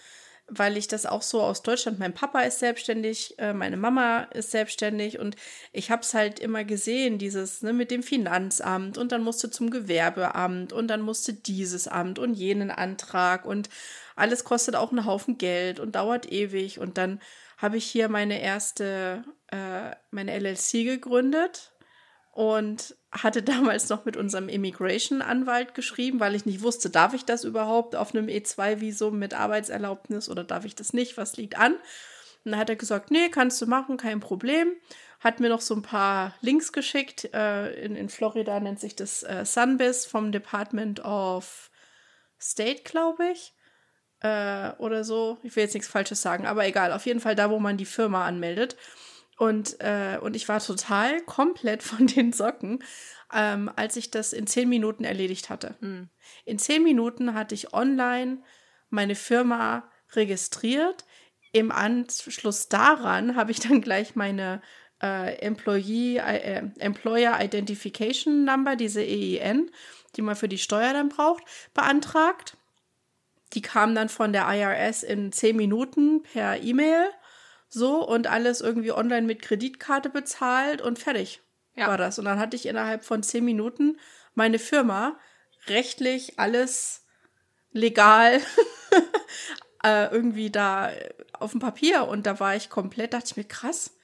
weil 0.47 0.77
ich 0.77 0.89
das 0.89 1.07
auch 1.07 1.23
so 1.23 1.41
aus 1.41 1.63
Deutschland, 1.63 1.99
mein 1.99 2.13
Papa 2.13 2.41
ist 2.41 2.59
selbstständig, 2.59 3.39
äh, 3.39 3.55
meine 3.55 3.77
Mama 3.77 4.25
ist 4.25 4.51
selbstständig 4.51 5.19
und 5.19 5.37
ich 5.73 5.91
habe 5.91 6.03
es 6.03 6.13
halt 6.13 6.39
immer 6.39 6.65
gesehen, 6.65 7.19
dieses 7.19 7.63
ne, 7.63 7.73
mit 7.73 7.91
dem 7.91 8.03
Finanzamt 8.03 8.99
und 8.99 9.13
dann 9.13 9.23
musste 9.23 9.51
zum 9.51 9.71
Gewerbeamt 9.71 10.73
und 10.73 10.89
dann 10.89 11.01
musste 11.01 11.33
dieses 11.33 11.89
Amt 11.89 12.19
und 12.19 12.35
jenen 12.35 12.71
Antrag 12.71 13.47
und 13.47 13.71
alles 14.17 14.45
kostet 14.45 14.77
auch 14.77 14.91
einen 14.91 15.07
Haufen 15.07 15.39
Geld 15.39 15.81
und 15.81 15.95
dauert 15.95 16.31
ewig 16.31 16.79
und 16.79 16.99
dann 16.99 17.21
habe 17.57 17.79
ich 17.79 17.87
hier 17.87 18.09
meine 18.09 18.43
erste, 18.43 19.25
äh, 19.51 19.97
meine 20.11 20.33
LLC 20.39 20.85
gegründet 20.85 21.73
und 22.33 22.97
hatte 23.22 23.42
damals 23.42 23.88
noch 23.88 24.05
mit 24.05 24.16
unserem 24.16 24.48
Immigration-Anwalt 24.48 25.74
geschrieben, 25.74 26.20
weil 26.20 26.35
ich 26.35 26.46
nicht 26.46 26.62
wusste, 26.62 26.90
darf 26.90 27.14
ich 27.14 27.24
das 27.24 27.44
überhaupt 27.44 27.96
auf 27.96 28.14
einem 28.14 28.27
E2-Visum 28.27 29.18
mit 29.18 29.35
Arbeitserlaubnis 29.35 30.29
oder 30.29 30.44
darf 30.44 30.64
ich 30.64 30.74
das 30.74 30.92
nicht? 30.92 31.16
Was 31.16 31.37
liegt 31.37 31.59
an? 31.59 31.74
Und 32.44 32.53
dann 32.53 32.61
hat 32.61 32.68
er 32.68 32.77
gesagt, 32.77 33.11
nee, 33.11 33.29
kannst 33.31 33.62
du 33.62 33.66
machen, 33.66 33.96
kein 33.96 34.20
Problem. 34.20 34.72
Hat 35.20 35.40
mir 35.40 35.48
noch 35.48 35.62
so 35.62 35.74
ein 35.74 35.83
paar 35.83 36.35
Links 36.42 36.72
geschickt. 36.72 37.33
Äh, 37.33 37.72
in, 37.83 37.96
in 37.96 38.11
Florida 38.11 38.61
nennt 38.61 38.81
sich 38.81 38.94
das 38.94 39.22
äh, 39.22 39.44
Sunbiz 39.46 40.05
vom 40.05 40.33
Department 40.33 41.03
of 41.03 41.70
State, 42.38 42.83
glaube 42.85 43.31
ich. 43.33 43.55
Äh, 44.20 44.72
oder 44.79 45.05
so. 45.05 45.38
Ich 45.42 45.57
will 45.57 45.62
jetzt 45.62 45.74
nichts 45.74 45.88
Falsches 45.88 46.20
sagen, 46.20 46.46
aber 46.46 46.66
egal. 46.66 46.92
Auf 46.92 47.07
jeden 47.07 47.20
Fall 47.20 47.35
da, 47.35 47.48
wo 47.48 47.59
man 47.59 47.79
die 47.79 47.87
Firma 47.87 48.27
anmeldet. 48.27 48.77
Und, 49.37 49.81
äh, 49.81 50.18
und 50.20 50.37
ich 50.37 50.49
war 50.49 50.61
total 50.61 51.20
komplett 51.23 51.83
von 51.83 52.07
den 52.07 52.33
Socken, 52.33 52.83
ähm, 53.33 53.70
als 53.75 53.97
ich 53.97 54.11
das 54.11 54.33
in 54.33 54.47
zehn 54.47 54.68
Minuten 54.68 55.05
erledigt 55.05 55.51
hatte. 55.51 55.77
Mhm. 55.81 56.09
In 56.44 56.59
zehn 56.59 56.83
Minuten 56.83 57.35
hatte 57.35 57.55
ich 57.55 57.73
online 57.73 58.42
meine 58.90 59.14
Firma 59.14 59.90
registriert. 60.12 61.05
Im 61.53 61.73
Anschluss 61.73 62.68
daran 62.68 63.37
habe 63.37 63.51
ich 63.51 63.61
dann 63.61 63.81
gleich 63.81 64.14
meine 64.14 64.62
äh, 65.03 65.38
Employee, 65.38 66.18
äh, 66.18 66.62
Employer 66.79 67.38
Identification 67.40 68.44
Number, 68.44 68.77
diese 68.77 69.03
EIN, 69.03 69.70
die 70.16 70.23
man 70.23 70.37
für 70.37 70.49
die 70.49 70.59
Steuer 70.59 70.92
dann 70.92 71.09
braucht, 71.09 71.44
beantragt. 71.75 72.57
Die 73.53 73.62
kam 73.62 73.94
dann 73.94 74.09
von 74.09 74.33
der 74.33 74.49
IRS 74.49 75.03
in 75.03 75.31
zehn 75.33 75.57
Minuten 75.57 76.23
per 76.23 76.61
E-Mail 76.61 77.11
so 77.75 78.07
und 78.07 78.29
alles 78.29 78.61
irgendwie 78.61 78.93
online 78.93 79.27
mit 79.27 79.43
Kreditkarte 79.43 80.09
bezahlt 80.09 80.81
und 80.81 80.99
fertig 80.99 81.43
ja. 81.75 81.89
war 81.89 81.99
das. 81.99 82.19
Und 82.19 82.25
dann 82.25 82.39
hatte 82.39 82.57
ich 82.57 82.67
innerhalb 82.67 83.05
von 83.05 83.23
zehn 83.23 83.45
Minuten 83.45 83.99
meine 84.35 84.59
Firma 84.59 85.19
rechtlich 85.67 86.39
alles 86.39 87.05
legal 87.73 88.41
äh, 89.85 90.07
irgendwie 90.11 90.51
da 90.51 90.91
auf 91.33 91.51
dem 91.51 91.61
Papier 91.61 92.07
und 92.07 92.27
da 92.27 92.39
war 92.41 92.55
ich 92.55 92.71
komplett, 92.71 93.13
dachte 93.13 93.27
ich 93.31 93.37
mir, 93.37 93.45
krass. 93.45 93.97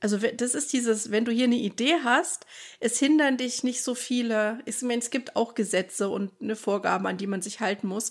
Also 0.00 0.18
das 0.18 0.54
ist 0.54 0.72
dieses, 0.72 1.10
wenn 1.10 1.24
du 1.24 1.32
hier 1.32 1.44
eine 1.44 1.56
Idee 1.56 1.96
hast, 2.04 2.44
es 2.80 2.98
hindern 2.98 3.38
dich 3.38 3.62
nicht 3.62 3.82
so 3.82 3.94
viele, 3.94 4.60
ich 4.66 4.82
meine, 4.82 4.98
es 4.98 5.10
gibt 5.10 5.36
auch 5.36 5.54
Gesetze 5.54 6.08
und 6.10 6.32
eine 6.40 6.54
Vorgabe, 6.54 7.08
an 7.08 7.16
die 7.16 7.26
man 7.26 7.40
sich 7.40 7.60
halten 7.60 7.88
muss, 7.88 8.10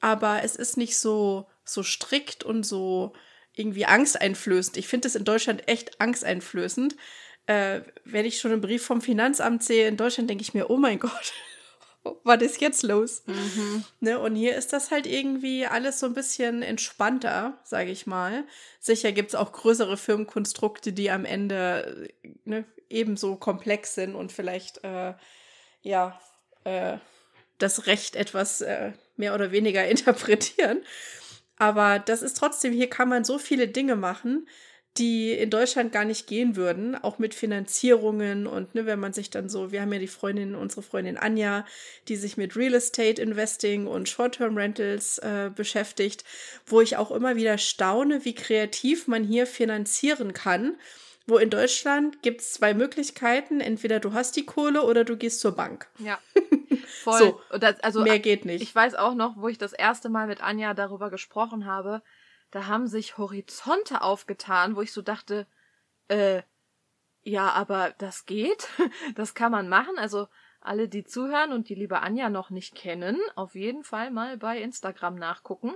aber 0.00 0.44
es 0.44 0.56
ist 0.56 0.76
nicht 0.76 0.98
so, 0.98 1.48
so 1.64 1.82
strikt 1.82 2.44
und 2.44 2.64
so, 2.64 3.12
irgendwie 3.56 3.86
angsteinflößend. 3.86 4.76
Ich 4.76 4.86
finde 4.86 5.08
es 5.08 5.16
in 5.16 5.24
Deutschland 5.24 5.66
echt 5.66 6.00
angsteinflößend. 6.00 6.94
Äh, 7.46 7.80
wenn 8.04 8.26
ich 8.26 8.38
schon 8.38 8.52
einen 8.52 8.60
Brief 8.60 8.84
vom 8.84 9.00
Finanzamt 9.00 9.64
sehe 9.64 9.88
in 9.88 9.96
Deutschland, 9.96 10.30
denke 10.30 10.42
ich 10.42 10.54
mir, 10.54 10.70
oh 10.70 10.76
mein 10.76 10.98
Gott, 11.00 11.32
was 12.22 12.42
ist 12.42 12.60
jetzt 12.60 12.82
los? 12.82 13.22
Mhm. 13.26 13.84
Ne, 14.00 14.18
und 14.18 14.36
hier 14.36 14.54
ist 14.56 14.72
das 14.72 14.90
halt 14.90 15.06
irgendwie 15.06 15.66
alles 15.66 15.98
so 15.98 16.06
ein 16.06 16.14
bisschen 16.14 16.62
entspannter, 16.62 17.58
sage 17.64 17.90
ich 17.90 18.06
mal. 18.06 18.44
Sicher 18.78 19.12
gibt 19.12 19.30
es 19.30 19.34
auch 19.34 19.52
größere 19.52 19.96
Firmenkonstrukte, 19.96 20.92
die 20.92 21.10
am 21.10 21.24
Ende 21.24 22.08
ne, 22.44 22.64
ebenso 22.88 23.36
komplex 23.36 23.94
sind 23.94 24.14
und 24.14 24.32
vielleicht 24.32 24.84
äh, 24.84 25.14
ja 25.82 26.20
äh, 26.64 26.98
das 27.58 27.86
Recht 27.86 28.16
etwas 28.16 28.60
äh, 28.60 28.92
mehr 29.16 29.34
oder 29.34 29.50
weniger 29.50 29.86
interpretieren. 29.88 30.82
Aber 31.58 31.98
das 31.98 32.22
ist 32.22 32.36
trotzdem, 32.36 32.72
hier 32.72 32.90
kann 32.90 33.08
man 33.08 33.24
so 33.24 33.38
viele 33.38 33.68
Dinge 33.68 33.96
machen, 33.96 34.46
die 34.98 35.32
in 35.32 35.50
Deutschland 35.50 35.92
gar 35.92 36.04
nicht 36.04 36.26
gehen 36.26 36.56
würden, 36.56 36.94
auch 36.94 37.18
mit 37.18 37.34
Finanzierungen 37.34 38.46
und 38.46 38.74
ne, 38.74 38.86
wenn 38.86 38.98
man 38.98 39.12
sich 39.12 39.30
dann 39.30 39.48
so, 39.48 39.70
wir 39.72 39.82
haben 39.82 39.92
ja 39.92 39.98
die 39.98 40.06
Freundin, 40.06 40.54
unsere 40.54 40.82
Freundin 40.82 41.16
Anja, 41.16 41.66
die 42.08 42.16
sich 42.16 42.36
mit 42.36 42.56
Real 42.56 42.74
Estate 42.74 43.20
Investing 43.20 43.86
und 43.86 44.08
Short-Term 44.08 44.56
Rentals 44.56 45.18
äh, 45.18 45.50
beschäftigt, 45.54 46.24
wo 46.66 46.80
ich 46.80 46.96
auch 46.96 47.10
immer 47.10 47.36
wieder 47.36 47.58
staune, 47.58 48.24
wie 48.24 48.34
kreativ 48.34 49.06
man 49.06 49.24
hier 49.24 49.46
finanzieren 49.46 50.32
kann. 50.32 50.76
Wo 51.26 51.38
in 51.38 51.50
Deutschland 51.50 52.22
gibt 52.22 52.40
es 52.40 52.52
zwei 52.52 52.72
Möglichkeiten, 52.72 53.60
entweder 53.60 53.98
du 53.98 54.12
hast 54.12 54.36
die 54.36 54.46
Kohle 54.46 54.82
oder 54.82 55.04
du 55.04 55.16
gehst 55.16 55.40
zur 55.40 55.56
Bank. 55.56 55.88
Ja. 55.98 56.18
Voll. 57.02 57.18
So, 57.18 57.40
das, 57.58 57.80
also, 57.80 58.02
mehr 58.02 58.20
geht 58.20 58.44
nicht. 58.44 58.62
Ich 58.62 58.74
weiß 58.74 58.94
auch 58.94 59.14
noch, 59.14 59.36
wo 59.36 59.48
ich 59.48 59.58
das 59.58 59.72
erste 59.72 60.08
Mal 60.08 60.28
mit 60.28 60.40
Anja 60.40 60.72
darüber 60.72 61.10
gesprochen 61.10 61.66
habe, 61.66 62.02
da 62.52 62.66
haben 62.66 62.86
sich 62.86 63.18
Horizonte 63.18 64.02
aufgetan, 64.02 64.76
wo 64.76 64.82
ich 64.82 64.92
so 64.92 65.02
dachte, 65.02 65.46
äh, 66.08 66.42
ja, 67.22 67.50
aber 67.50 67.92
das 67.98 68.24
geht, 68.26 68.68
das 69.16 69.34
kann 69.34 69.50
man 69.50 69.68
machen. 69.68 69.98
Also 69.98 70.28
alle, 70.60 70.88
die 70.88 71.04
zuhören 71.04 71.52
und 71.52 71.68
die 71.68 71.74
liebe 71.74 72.02
Anja 72.02 72.30
noch 72.30 72.50
nicht 72.50 72.74
kennen, 72.76 73.18
auf 73.34 73.56
jeden 73.56 73.82
Fall 73.82 74.12
mal 74.12 74.36
bei 74.36 74.60
Instagram 74.60 75.16
nachgucken. 75.16 75.74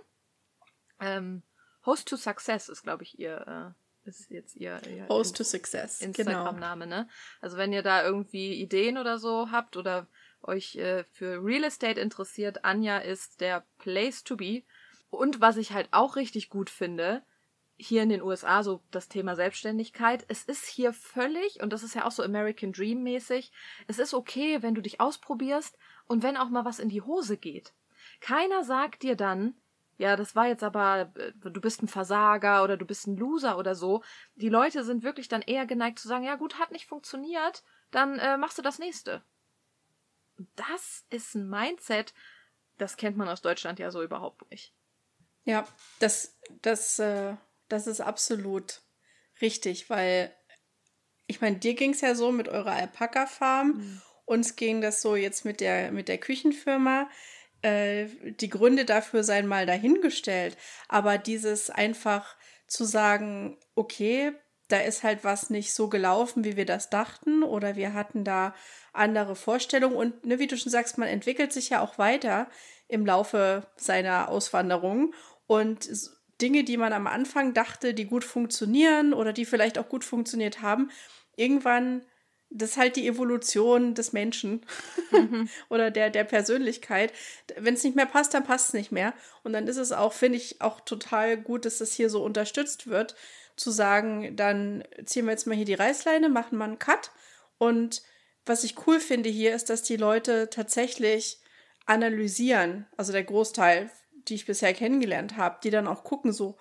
Ähm, 1.00 1.42
Host 1.84 2.08
to 2.08 2.16
Success 2.16 2.68
ist, 2.68 2.82
glaube 2.82 3.02
ich, 3.02 3.18
ihr, 3.18 3.74
äh, 4.04 4.10
ist 4.10 4.30
jetzt 4.30 4.56
ihr, 4.56 4.80
ihr 4.88 5.08
Host 5.08 5.36
to 5.36 5.44
Success. 5.44 6.00
Instagram-Name, 6.00 6.84
genau. 6.84 6.96
ne? 6.96 7.08
Also 7.40 7.56
wenn 7.56 7.72
ihr 7.72 7.82
da 7.82 8.04
irgendwie 8.04 8.54
Ideen 8.54 8.98
oder 8.98 9.18
so 9.18 9.50
habt 9.50 9.76
oder 9.76 10.06
euch 10.42 10.76
äh, 10.76 11.04
für 11.04 11.44
Real 11.44 11.64
Estate 11.64 12.00
interessiert, 12.00 12.64
Anja 12.64 12.98
ist 12.98 13.40
der 13.40 13.64
Place 13.78 14.24
to 14.24 14.36
be. 14.36 14.62
Und 15.10 15.40
was 15.40 15.56
ich 15.56 15.72
halt 15.72 15.88
auch 15.90 16.16
richtig 16.16 16.48
gut 16.50 16.70
finde, 16.70 17.22
hier 17.80 18.02
in 18.02 18.10
den 18.10 18.22
USA 18.22 18.62
so 18.62 18.82
das 18.90 19.08
Thema 19.08 19.34
Selbstständigkeit. 19.34 20.24
Es 20.28 20.44
ist 20.44 20.66
hier 20.66 20.92
völlig, 20.92 21.62
und 21.62 21.72
das 21.72 21.82
ist 21.82 21.94
ja 21.94 22.04
auch 22.06 22.10
so 22.10 22.22
American 22.22 22.72
Dream 22.72 23.02
mäßig, 23.02 23.52
es 23.86 23.98
ist 23.98 24.12
okay, 24.12 24.62
wenn 24.62 24.74
du 24.74 24.82
dich 24.82 25.00
ausprobierst 25.00 25.78
und 26.06 26.22
wenn 26.22 26.36
auch 26.36 26.50
mal 26.50 26.64
was 26.64 26.78
in 26.78 26.90
die 26.90 27.02
Hose 27.02 27.36
geht. 27.36 27.72
Keiner 28.20 28.64
sagt 28.64 29.02
dir 29.02 29.16
dann, 29.16 29.54
ja, 30.00 30.16
das 30.16 30.34
war 30.34 30.46
jetzt 30.46 30.62
aber, 30.62 31.12
äh, 31.16 31.32
du 31.34 31.60
bist 31.60 31.82
ein 31.82 31.88
Versager 31.88 32.62
oder 32.64 32.76
du 32.76 32.84
bist 32.84 33.06
ein 33.06 33.16
Loser 33.16 33.58
oder 33.58 33.74
so. 33.74 34.02
Die 34.34 34.48
Leute 34.48 34.84
sind 34.84 35.02
wirklich 35.02 35.28
dann 35.28 35.42
eher 35.42 35.66
geneigt 35.66 35.98
zu 35.98 36.08
sagen, 36.08 36.24
ja 36.24 36.36
gut, 36.36 36.58
hat 36.58 36.72
nicht 36.72 36.86
funktioniert, 36.86 37.62
dann 37.90 38.18
äh, 38.18 38.36
machst 38.36 38.58
du 38.58 38.62
das 38.62 38.78
nächste 38.78 39.22
das 40.56 41.04
ist 41.10 41.34
ein 41.34 41.48
Mindset, 41.48 42.14
das 42.78 42.96
kennt 42.96 43.16
man 43.16 43.28
aus 43.28 43.42
Deutschland 43.42 43.78
ja 43.78 43.90
so 43.90 44.02
überhaupt 44.02 44.48
nicht. 44.50 44.72
Ja, 45.44 45.66
das, 45.98 46.38
das, 46.62 46.98
äh, 46.98 47.34
das 47.68 47.86
ist 47.86 48.00
absolut 48.00 48.82
richtig, 49.40 49.90
weil 49.90 50.34
ich 51.26 51.40
meine, 51.40 51.56
dir 51.56 51.74
ging 51.74 51.92
es 51.92 52.00
ja 52.00 52.14
so 52.14 52.32
mit 52.32 52.48
eurer 52.48 52.72
Alpaka-Farm, 52.72 53.68
mhm. 53.68 54.02
uns 54.24 54.56
ging 54.56 54.80
das 54.80 55.00
so 55.00 55.16
jetzt 55.16 55.44
mit 55.44 55.60
der, 55.60 55.92
mit 55.92 56.08
der 56.08 56.18
Küchenfirma. 56.18 57.08
Äh, 57.62 58.06
die 58.40 58.48
Gründe 58.48 58.84
dafür 58.84 59.24
seien 59.24 59.46
mal 59.46 59.66
dahingestellt, 59.66 60.56
aber 60.88 61.18
dieses 61.18 61.70
einfach 61.70 62.36
zu 62.66 62.84
sagen, 62.84 63.58
okay, 63.74 64.32
da 64.68 64.78
ist 64.78 65.02
halt 65.02 65.24
was 65.24 65.50
nicht 65.50 65.74
so 65.74 65.88
gelaufen, 65.88 66.44
wie 66.44 66.56
wir 66.56 66.64
das 66.64 66.90
dachten, 66.90 67.42
oder 67.42 67.76
wir 67.76 67.92
hatten 67.92 68.24
da 68.24 68.54
andere 68.92 69.36
Vorstellungen. 69.36 69.96
Und 69.96 70.24
ne, 70.24 70.38
wie 70.38 70.46
du 70.46 70.56
schon 70.56 70.70
sagst, 70.70 70.96
man 70.96 71.08
entwickelt 71.08 71.52
sich 71.52 71.70
ja 71.70 71.80
auch 71.80 71.98
weiter 71.98 72.48
im 72.88 73.04
Laufe 73.04 73.66
seiner 73.76 74.28
Auswanderung. 74.28 75.12
Und 75.46 75.88
Dinge, 76.40 76.64
die 76.64 76.76
man 76.76 76.92
am 76.92 77.06
Anfang 77.06 77.52
dachte, 77.52 77.94
die 77.94 78.06
gut 78.06 78.24
funktionieren 78.24 79.12
oder 79.12 79.32
die 79.32 79.44
vielleicht 79.44 79.78
auch 79.78 79.88
gut 79.88 80.04
funktioniert 80.04 80.62
haben, 80.62 80.90
irgendwann 81.36 82.02
das 82.50 82.70
ist 82.70 82.76
halt 82.76 82.96
die 82.96 83.06
Evolution 83.06 83.94
des 83.94 84.12
Menschen 84.12 84.66
mhm. 85.12 85.48
oder 85.68 85.90
der, 85.90 86.10
der 86.10 86.24
Persönlichkeit. 86.24 87.12
Wenn 87.56 87.74
es 87.74 87.84
nicht 87.84 87.96
mehr 87.96 88.06
passt, 88.06 88.34
dann 88.34 88.44
passt 88.44 88.68
es 88.68 88.74
nicht 88.74 88.92
mehr. 88.92 89.14
Und 89.44 89.52
dann 89.52 89.68
ist 89.68 89.76
es 89.76 89.92
auch, 89.92 90.12
finde 90.12 90.38
ich, 90.38 90.60
auch 90.60 90.80
total 90.80 91.36
gut, 91.36 91.64
dass 91.64 91.78
das 91.78 91.92
hier 91.92 92.10
so 92.10 92.22
unterstützt 92.22 92.88
wird, 92.88 93.14
zu 93.56 93.70
sagen, 93.70 94.34
dann 94.36 94.84
ziehen 95.04 95.26
wir 95.26 95.32
jetzt 95.32 95.46
mal 95.46 95.54
hier 95.54 95.64
die 95.64 95.74
Reißleine, 95.74 96.28
machen 96.28 96.58
mal 96.58 96.64
einen 96.64 96.78
Cut. 96.78 97.12
Und 97.58 98.02
was 98.46 98.64
ich 98.64 98.86
cool 98.86 98.98
finde 98.98 99.28
hier, 99.28 99.54
ist, 99.54 99.70
dass 99.70 99.82
die 99.82 99.96
Leute 99.96 100.50
tatsächlich 100.50 101.38
analysieren, 101.86 102.86
also 102.96 103.12
der 103.12 103.24
Großteil, 103.24 103.90
die 104.28 104.34
ich 104.34 104.46
bisher 104.46 104.74
kennengelernt 104.74 105.36
habe, 105.36 105.58
die 105.62 105.70
dann 105.70 105.86
auch 105.86 106.04
gucken, 106.04 106.32
so, 106.32 106.56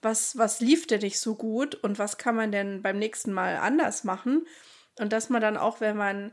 was, 0.00 0.36
was 0.36 0.60
lief 0.60 0.86
denn 0.86 1.00
nicht 1.00 1.18
so 1.18 1.34
gut 1.34 1.74
und 1.74 1.98
was 1.98 2.18
kann 2.18 2.36
man 2.36 2.52
denn 2.52 2.82
beim 2.82 2.98
nächsten 2.98 3.32
Mal 3.32 3.56
anders 3.56 4.04
machen? 4.04 4.46
Und 4.98 5.12
dass 5.12 5.28
man 5.28 5.40
dann 5.40 5.56
auch, 5.56 5.80
wenn 5.80 5.96
man 5.96 6.32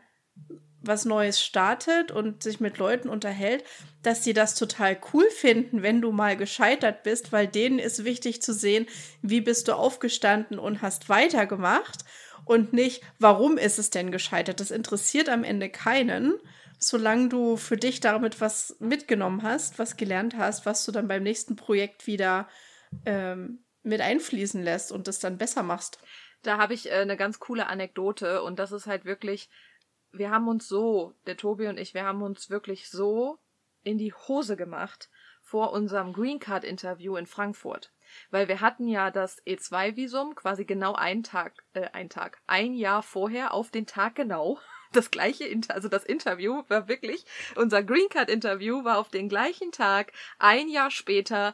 was 0.83 1.05
Neues 1.05 1.41
startet 1.41 2.11
und 2.11 2.41
sich 2.41 2.59
mit 2.59 2.77
Leuten 2.77 3.07
unterhält, 3.07 3.63
dass 4.01 4.21
die 4.21 4.33
das 4.33 4.55
total 4.55 4.99
cool 5.13 5.29
finden, 5.29 5.83
wenn 5.83 6.01
du 6.01 6.11
mal 6.11 6.35
gescheitert 6.35 7.03
bist, 7.03 7.31
weil 7.31 7.47
denen 7.47 7.77
ist 7.77 8.03
wichtig 8.03 8.41
zu 8.41 8.53
sehen, 8.53 8.87
wie 9.21 9.41
bist 9.41 9.67
du 9.67 9.73
aufgestanden 9.73 10.57
und 10.57 10.81
hast 10.81 11.07
weitergemacht 11.07 12.03
und 12.45 12.73
nicht, 12.73 13.03
warum 13.19 13.57
ist 13.57 13.77
es 13.77 13.91
denn 13.91 14.11
gescheitert. 14.11 14.59
Das 14.59 14.71
interessiert 14.71 15.29
am 15.29 15.43
Ende 15.43 15.69
keinen, 15.69 16.33
solange 16.79 17.29
du 17.29 17.57
für 17.57 17.77
dich 17.77 17.99
damit 17.99 18.41
was 18.41 18.75
mitgenommen 18.79 19.43
hast, 19.43 19.77
was 19.77 19.97
gelernt 19.97 20.35
hast, 20.35 20.65
was 20.65 20.83
du 20.83 20.91
dann 20.91 21.07
beim 21.07 21.21
nächsten 21.21 21.55
Projekt 21.55 22.07
wieder 22.07 22.49
ähm, 23.05 23.59
mit 23.83 24.01
einfließen 24.01 24.63
lässt 24.63 24.91
und 24.91 25.07
das 25.07 25.19
dann 25.19 25.37
besser 25.37 25.61
machst. 25.61 25.99
Da 26.43 26.57
habe 26.57 26.73
ich 26.73 26.89
äh, 26.89 26.95
eine 26.95 27.17
ganz 27.17 27.39
coole 27.39 27.67
Anekdote 27.67 28.43
und 28.43 28.59
das 28.59 28.71
ist 28.71 28.87
halt 28.87 29.05
wirklich, 29.05 29.49
wir 30.11 30.31
haben 30.31 30.47
uns 30.47 30.67
so, 30.67 31.13
der 31.25 31.37
Tobi 31.37 31.67
und 31.67 31.77
ich, 31.77 31.93
wir 31.93 32.03
haben 32.03 32.21
uns 32.21 32.49
wirklich 32.49 32.89
so 32.89 33.39
in 33.83 33.97
die 33.97 34.13
Hose 34.13 34.55
gemacht 34.55 35.09
vor 35.41 35.73
unserem 35.73 36.13
Green 36.13 36.39
Card 36.39 36.63
Interview 36.63 37.15
in 37.15 37.25
Frankfurt. 37.25 37.91
Weil 38.29 38.47
wir 38.47 38.61
hatten 38.61 38.87
ja 38.87 39.11
das 39.11 39.41
E2-Visum 39.45 40.35
quasi 40.35 40.65
genau 40.65 40.93
einen 40.93 41.23
Tag, 41.23 41.63
äh, 41.73 41.89
ein 41.93 42.09
Tag, 42.09 42.41
ein 42.47 42.73
Jahr 42.73 43.03
vorher 43.03 43.53
auf 43.53 43.71
den 43.71 43.85
Tag 43.85 44.15
genau. 44.15 44.59
Das 44.93 45.09
gleiche, 45.09 45.45
Inter 45.45 45.73
also 45.73 45.87
das 45.87 46.03
Interview 46.03 46.63
war 46.67 46.89
wirklich, 46.89 47.23
unser 47.55 47.81
Green 47.81 48.09
Card 48.09 48.29
Interview 48.29 48.83
war 48.83 48.97
auf 48.97 49.07
den 49.07 49.29
gleichen 49.29 49.71
Tag, 49.71 50.11
ein 50.37 50.67
Jahr 50.67 50.91
später 50.91 51.53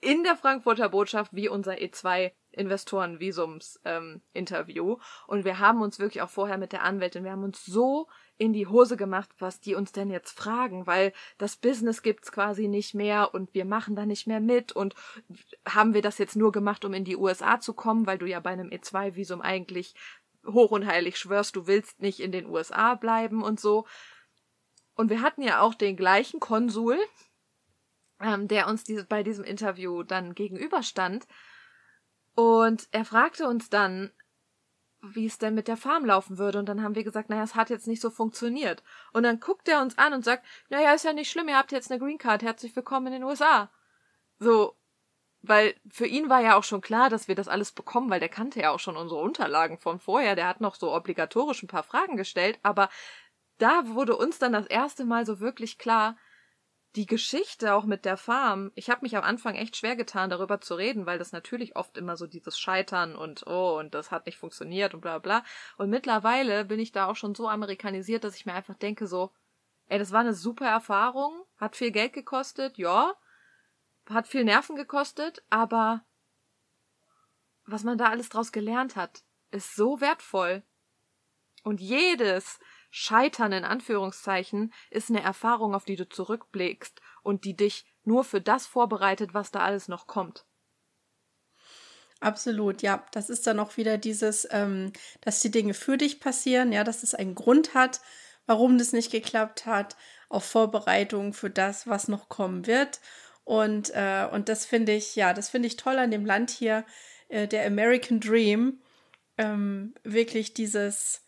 in 0.00 0.22
der 0.22 0.36
Frankfurter 0.36 0.88
Botschaft 0.88 1.34
wie 1.34 1.48
unser 1.48 1.72
E2 1.72 2.30
Investorenvisums-Interview. 2.58 4.92
Ähm, 4.92 5.00
und 5.26 5.44
wir 5.44 5.58
haben 5.58 5.82
uns 5.82 5.98
wirklich 5.98 6.22
auch 6.22 6.30
vorher 6.30 6.58
mit 6.58 6.72
der 6.72 6.82
Anwältin, 6.82 7.24
wir 7.24 7.32
haben 7.32 7.44
uns 7.44 7.64
so 7.64 8.08
in 8.36 8.52
die 8.52 8.66
Hose 8.66 8.96
gemacht, 8.96 9.30
was 9.38 9.60
die 9.60 9.74
uns 9.74 9.92
denn 9.92 10.10
jetzt 10.10 10.38
fragen, 10.38 10.86
weil 10.86 11.12
das 11.38 11.56
Business 11.56 12.02
gibt's 12.02 12.30
quasi 12.30 12.68
nicht 12.68 12.94
mehr 12.94 13.34
und 13.34 13.52
wir 13.52 13.64
machen 13.64 13.96
da 13.96 14.06
nicht 14.06 14.26
mehr 14.26 14.40
mit 14.40 14.72
und 14.72 14.94
haben 15.66 15.92
wir 15.92 16.02
das 16.02 16.18
jetzt 16.18 16.36
nur 16.36 16.52
gemacht, 16.52 16.84
um 16.84 16.94
in 16.94 17.04
die 17.04 17.16
USA 17.16 17.58
zu 17.58 17.74
kommen, 17.74 18.06
weil 18.06 18.18
du 18.18 18.26
ja 18.26 18.40
bei 18.40 18.50
einem 18.50 18.68
E2-Visum 18.68 19.40
eigentlich 19.40 19.94
hoch 20.46 20.70
und 20.70 20.86
heilig 20.86 21.18
schwörst, 21.18 21.56
du 21.56 21.66
willst 21.66 22.00
nicht 22.00 22.20
in 22.20 22.32
den 22.32 22.46
USA 22.46 22.94
bleiben 22.94 23.42
und 23.42 23.58
so. 23.58 23.86
Und 24.94 25.10
wir 25.10 25.22
hatten 25.22 25.42
ja 25.42 25.60
auch 25.60 25.74
den 25.74 25.96
gleichen 25.96 26.40
Konsul, 26.40 26.98
ähm, 28.20 28.48
der 28.48 28.68
uns 28.68 28.84
diese, 28.84 29.04
bei 29.04 29.22
diesem 29.22 29.44
Interview 29.44 30.02
dann 30.02 30.34
gegenüberstand. 30.34 31.26
Und 32.38 32.86
er 32.92 33.04
fragte 33.04 33.48
uns 33.48 33.68
dann, 33.68 34.12
wie 35.02 35.26
es 35.26 35.38
denn 35.38 35.56
mit 35.56 35.66
der 35.66 35.76
Farm 35.76 36.04
laufen 36.04 36.38
würde. 36.38 36.60
Und 36.60 36.66
dann 36.66 36.84
haben 36.84 36.94
wir 36.94 37.02
gesagt, 37.02 37.30
naja, 37.30 37.42
es 37.42 37.56
hat 37.56 37.68
jetzt 37.68 37.88
nicht 37.88 38.00
so 38.00 38.10
funktioniert. 38.10 38.84
Und 39.12 39.24
dann 39.24 39.40
guckt 39.40 39.66
er 39.66 39.82
uns 39.82 39.98
an 39.98 40.12
und 40.12 40.24
sagt, 40.24 40.46
naja, 40.68 40.94
ist 40.94 41.04
ja 41.04 41.12
nicht 41.12 41.32
schlimm, 41.32 41.48
ihr 41.48 41.56
habt 41.56 41.72
jetzt 41.72 41.90
eine 41.90 41.98
Green 41.98 42.16
Card, 42.16 42.44
herzlich 42.44 42.76
willkommen 42.76 43.08
in 43.08 43.14
den 43.14 43.24
USA. 43.24 43.72
So, 44.38 44.76
weil 45.42 45.74
für 45.90 46.06
ihn 46.06 46.28
war 46.28 46.40
ja 46.40 46.56
auch 46.56 46.62
schon 46.62 46.80
klar, 46.80 47.10
dass 47.10 47.26
wir 47.26 47.34
das 47.34 47.48
alles 47.48 47.72
bekommen, 47.72 48.08
weil 48.08 48.20
der 48.20 48.28
kannte 48.28 48.60
ja 48.60 48.70
auch 48.70 48.78
schon 48.78 48.96
unsere 48.96 49.20
Unterlagen 49.20 49.76
von 49.76 49.98
vorher. 49.98 50.36
Der 50.36 50.46
hat 50.46 50.60
noch 50.60 50.76
so 50.76 50.94
obligatorisch 50.94 51.64
ein 51.64 51.66
paar 51.66 51.82
Fragen 51.82 52.16
gestellt, 52.16 52.60
aber 52.62 52.88
da 53.58 53.82
wurde 53.88 54.16
uns 54.16 54.38
dann 54.38 54.52
das 54.52 54.66
erste 54.66 55.04
Mal 55.04 55.26
so 55.26 55.40
wirklich 55.40 55.76
klar, 55.76 56.16
die 56.96 57.06
Geschichte 57.06 57.74
auch 57.74 57.84
mit 57.84 58.04
der 58.04 58.16
Farm, 58.16 58.72
ich 58.74 58.90
habe 58.90 59.02
mich 59.02 59.16
am 59.16 59.22
Anfang 59.22 59.54
echt 59.54 59.76
schwer 59.76 59.94
getan, 59.94 60.30
darüber 60.30 60.60
zu 60.60 60.74
reden, 60.74 61.06
weil 61.06 61.18
das 61.18 61.32
natürlich 61.32 61.76
oft 61.76 61.96
immer 61.98 62.16
so 62.16 62.26
dieses 62.26 62.58
Scheitern 62.58 63.14
und 63.14 63.46
oh, 63.46 63.78
und 63.78 63.94
das 63.94 64.10
hat 64.10 64.26
nicht 64.26 64.38
funktioniert 64.38 64.94
und 64.94 65.00
bla 65.00 65.18
bla. 65.18 65.44
Und 65.76 65.90
mittlerweile 65.90 66.64
bin 66.64 66.80
ich 66.80 66.92
da 66.92 67.06
auch 67.06 67.16
schon 67.16 67.34
so 67.34 67.48
amerikanisiert, 67.48 68.24
dass 68.24 68.36
ich 68.36 68.46
mir 68.46 68.54
einfach 68.54 68.74
denke, 68.74 69.06
so, 69.06 69.32
ey, 69.88 69.98
das 69.98 70.12
war 70.12 70.20
eine 70.20 70.34
super 70.34 70.66
Erfahrung, 70.66 71.44
hat 71.58 71.76
viel 71.76 71.90
Geld 71.90 72.14
gekostet, 72.14 72.78
ja, 72.78 73.14
hat 74.08 74.26
viel 74.26 74.44
Nerven 74.44 74.76
gekostet, 74.76 75.42
aber 75.50 76.04
was 77.66 77.84
man 77.84 77.98
da 77.98 78.06
alles 78.06 78.30
draus 78.30 78.50
gelernt 78.50 78.96
hat, 78.96 79.22
ist 79.50 79.76
so 79.76 80.00
wertvoll. 80.00 80.62
Und 81.64 81.80
jedes, 81.80 82.58
Scheitern 82.90 83.52
in 83.52 83.64
Anführungszeichen 83.64 84.72
ist 84.90 85.10
eine 85.10 85.22
Erfahrung, 85.22 85.74
auf 85.74 85.84
die 85.84 85.96
du 85.96 86.08
zurückblickst 86.08 87.00
und 87.22 87.44
die 87.44 87.56
dich 87.56 87.84
nur 88.04 88.24
für 88.24 88.40
das 88.40 88.66
vorbereitet, 88.66 89.34
was 89.34 89.50
da 89.50 89.60
alles 89.60 89.88
noch 89.88 90.06
kommt. 90.06 90.46
Absolut, 92.20 92.82
ja. 92.82 93.04
Das 93.12 93.30
ist 93.30 93.46
dann 93.46 93.60
auch 93.60 93.76
wieder 93.76 93.96
dieses, 93.96 94.48
ähm, 94.50 94.92
dass 95.20 95.40
die 95.40 95.50
Dinge 95.50 95.74
für 95.74 95.96
dich 95.96 96.20
passieren, 96.20 96.72
ja, 96.72 96.82
dass 96.82 97.02
es 97.02 97.14
einen 97.14 97.34
Grund 97.34 97.74
hat, 97.74 98.00
warum 98.46 98.78
das 98.78 98.92
nicht 98.92 99.12
geklappt 99.12 99.66
hat, 99.66 99.96
auch 100.28 100.42
Vorbereitung 100.42 101.32
für 101.32 101.50
das, 101.50 101.86
was 101.86 102.08
noch 102.08 102.28
kommen 102.28 102.66
wird. 102.66 103.00
Und, 103.44 103.90
äh, 103.94 104.26
und 104.30 104.48
das 104.48 104.66
finde 104.66 104.92
ich, 104.92 105.14
ja, 105.16 105.32
das 105.32 105.48
finde 105.48 105.68
ich 105.68 105.76
toll 105.76 105.98
an 105.98 106.10
dem 106.10 106.26
Land 106.26 106.50
hier, 106.50 106.84
äh, 107.28 107.46
der 107.46 107.66
American 107.66 108.20
Dream. 108.20 108.80
Ähm, 109.38 109.94
wirklich 110.02 110.54
dieses, 110.54 111.22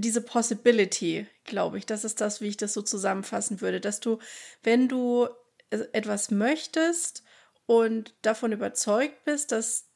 diese 0.00 0.20
Possibility, 0.20 1.26
glaube 1.44 1.78
ich, 1.78 1.86
das 1.86 2.04
ist 2.04 2.20
das, 2.20 2.40
wie 2.40 2.48
ich 2.48 2.56
das 2.56 2.74
so 2.74 2.82
zusammenfassen 2.82 3.60
würde, 3.60 3.80
dass 3.80 4.00
du, 4.00 4.18
wenn 4.62 4.88
du 4.88 5.28
etwas 5.70 6.30
möchtest 6.30 7.22
und 7.66 8.14
davon 8.22 8.52
überzeugt 8.52 9.24
bist, 9.24 9.52
dass 9.52 9.86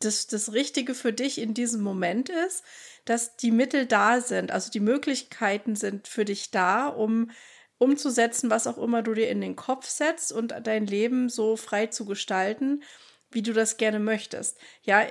das 0.00 0.26
das 0.26 0.52
Richtige 0.52 0.94
für 0.94 1.12
dich 1.12 1.38
in 1.38 1.54
diesem 1.54 1.80
Moment 1.80 2.28
ist, 2.28 2.64
dass 3.04 3.36
die 3.36 3.52
Mittel 3.52 3.86
da 3.86 4.20
sind, 4.20 4.50
also 4.50 4.70
die 4.70 4.80
Möglichkeiten 4.80 5.76
sind 5.76 6.08
für 6.08 6.24
dich 6.24 6.50
da, 6.50 6.88
um 6.88 7.30
umzusetzen, 7.78 8.50
was 8.50 8.66
auch 8.66 8.78
immer 8.78 9.02
du 9.02 9.14
dir 9.14 9.28
in 9.28 9.40
den 9.40 9.56
Kopf 9.56 9.88
setzt 9.88 10.32
und 10.32 10.54
dein 10.62 10.86
Leben 10.86 11.28
so 11.28 11.56
frei 11.56 11.86
zu 11.86 12.04
gestalten, 12.04 12.82
wie 13.30 13.42
du 13.42 13.52
das 13.52 13.76
gerne 13.76 13.98
möchtest. 13.98 14.58
Ja, 14.82 15.06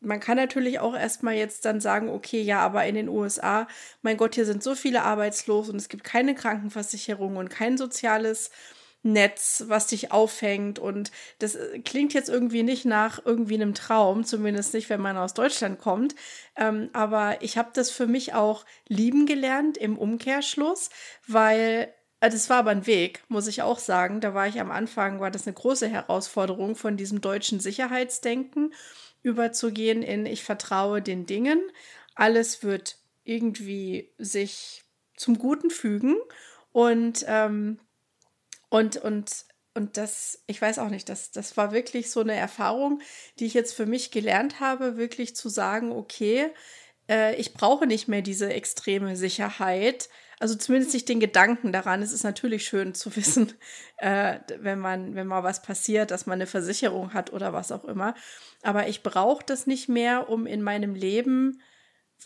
man 0.00 0.20
kann 0.20 0.36
natürlich 0.36 0.80
auch 0.80 0.94
erstmal 0.94 1.34
jetzt 1.34 1.64
dann 1.64 1.80
sagen, 1.80 2.08
okay, 2.08 2.40
ja, 2.40 2.60
aber 2.60 2.86
in 2.86 2.94
den 2.94 3.08
USA, 3.08 3.66
mein 4.02 4.16
Gott, 4.16 4.34
hier 4.34 4.46
sind 4.46 4.62
so 4.62 4.74
viele 4.74 5.02
arbeitslos 5.02 5.68
und 5.68 5.76
es 5.76 5.88
gibt 5.88 6.04
keine 6.04 6.34
Krankenversicherung 6.34 7.36
und 7.36 7.48
kein 7.50 7.76
soziales 7.76 8.50
Netz, 9.02 9.64
was 9.68 9.86
dich 9.86 10.12
auffängt. 10.12 10.78
Und 10.78 11.10
das 11.38 11.54
äh, 11.54 11.78
klingt 11.80 12.14
jetzt 12.14 12.28
irgendwie 12.28 12.62
nicht 12.62 12.84
nach 12.84 13.24
irgendwie 13.24 13.54
einem 13.54 13.74
Traum, 13.74 14.24
zumindest 14.24 14.74
nicht, 14.74 14.90
wenn 14.90 15.00
man 15.00 15.16
aus 15.16 15.34
Deutschland 15.34 15.78
kommt. 15.78 16.14
Ähm, 16.56 16.90
aber 16.92 17.42
ich 17.42 17.56
habe 17.56 17.70
das 17.72 17.90
für 17.90 18.06
mich 18.06 18.34
auch 18.34 18.64
lieben 18.88 19.26
gelernt 19.26 19.76
im 19.78 19.96
Umkehrschluss, 19.98 20.90
weil 21.26 21.92
äh, 22.20 22.30
das 22.30 22.50
war 22.50 22.58
aber 22.58 22.70
ein 22.70 22.86
Weg, 22.86 23.22
muss 23.28 23.46
ich 23.46 23.62
auch 23.62 23.78
sagen. 23.78 24.20
Da 24.20 24.34
war 24.34 24.48
ich 24.48 24.60
am 24.60 24.70
Anfang, 24.70 25.20
war 25.20 25.30
das 25.30 25.46
eine 25.46 25.54
große 25.54 25.88
Herausforderung 25.88 26.74
von 26.74 26.96
diesem 26.96 27.20
deutschen 27.20 27.60
Sicherheitsdenken 27.60 28.72
überzugehen 29.22 30.02
in 30.02 30.26
ich 30.26 30.44
vertraue 30.44 31.02
den 31.02 31.26
Dingen. 31.26 31.60
Alles 32.14 32.62
wird 32.62 32.98
irgendwie 33.24 34.10
sich 34.18 34.84
zum 35.16 35.38
Guten 35.38 35.70
fügen 35.70 36.16
und 36.72 37.24
ähm, 37.28 37.78
und 38.70 38.96
und 38.96 39.44
und 39.74 39.96
das, 39.96 40.42
ich 40.48 40.60
weiß 40.60 40.80
auch 40.80 40.88
nicht, 40.88 41.08
das, 41.08 41.30
das 41.30 41.56
war 41.56 41.70
wirklich 41.70 42.10
so 42.10 42.20
eine 42.20 42.34
Erfahrung, 42.34 43.00
die 43.38 43.46
ich 43.46 43.54
jetzt 43.54 43.74
für 43.74 43.86
mich 43.86 44.10
gelernt 44.10 44.58
habe, 44.58 44.96
wirklich 44.96 45.36
zu 45.36 45.48
sagen, 45.48 45.92
okay, 45.92 46.50
äh, 47.08 47.36
ich 47.36 47.54
brauche 47.54 47.86
nicht 47.86 48.08
mehr 48.08 48.22
diese 48.22 48.52
extreme 48.52 49.16
Sicherheit, 49.16 50.08
also 50.40 50.54
zumindest 50.54 50.94
nicht 50.94 51.08
den 51.08 51.20
Gedanken 51.20 51.72
daran. 51.72 52.02
Es 52.02 52.12
ist 52.12 52.24
natürlich 52.24 52.66
schön 52.66 52.94
zu 52.94 53.14
wissen, 53.16 53.52
äh, 53.96 54.38
wenn 54.58 54.78
man, 54.78 55.14
wenn 55.14 55.26
mal 55.26 55.42
was 55.42 55.62
passiert, 55.62 56.10
dass 56.10 56.26
man 56.26 56.36
eine 56.36 56.46
Versicherung 56.46 57.14
hat 57.14 57.32
oder 57.32 57.52
was 57.52 57.72
auch 57.72 57.84
immer. 57.84 58.14
Aber 58.62 58.88
ich 58.88 59.02
brauche 59.02 59.44
das 59.44 59.66
nicht 59.66 59.88
mehr, 59.88 60.28
um 60.28 60.46
in 60.46 60.62
meinem 60.62 60.94
Leben 60.94 61.60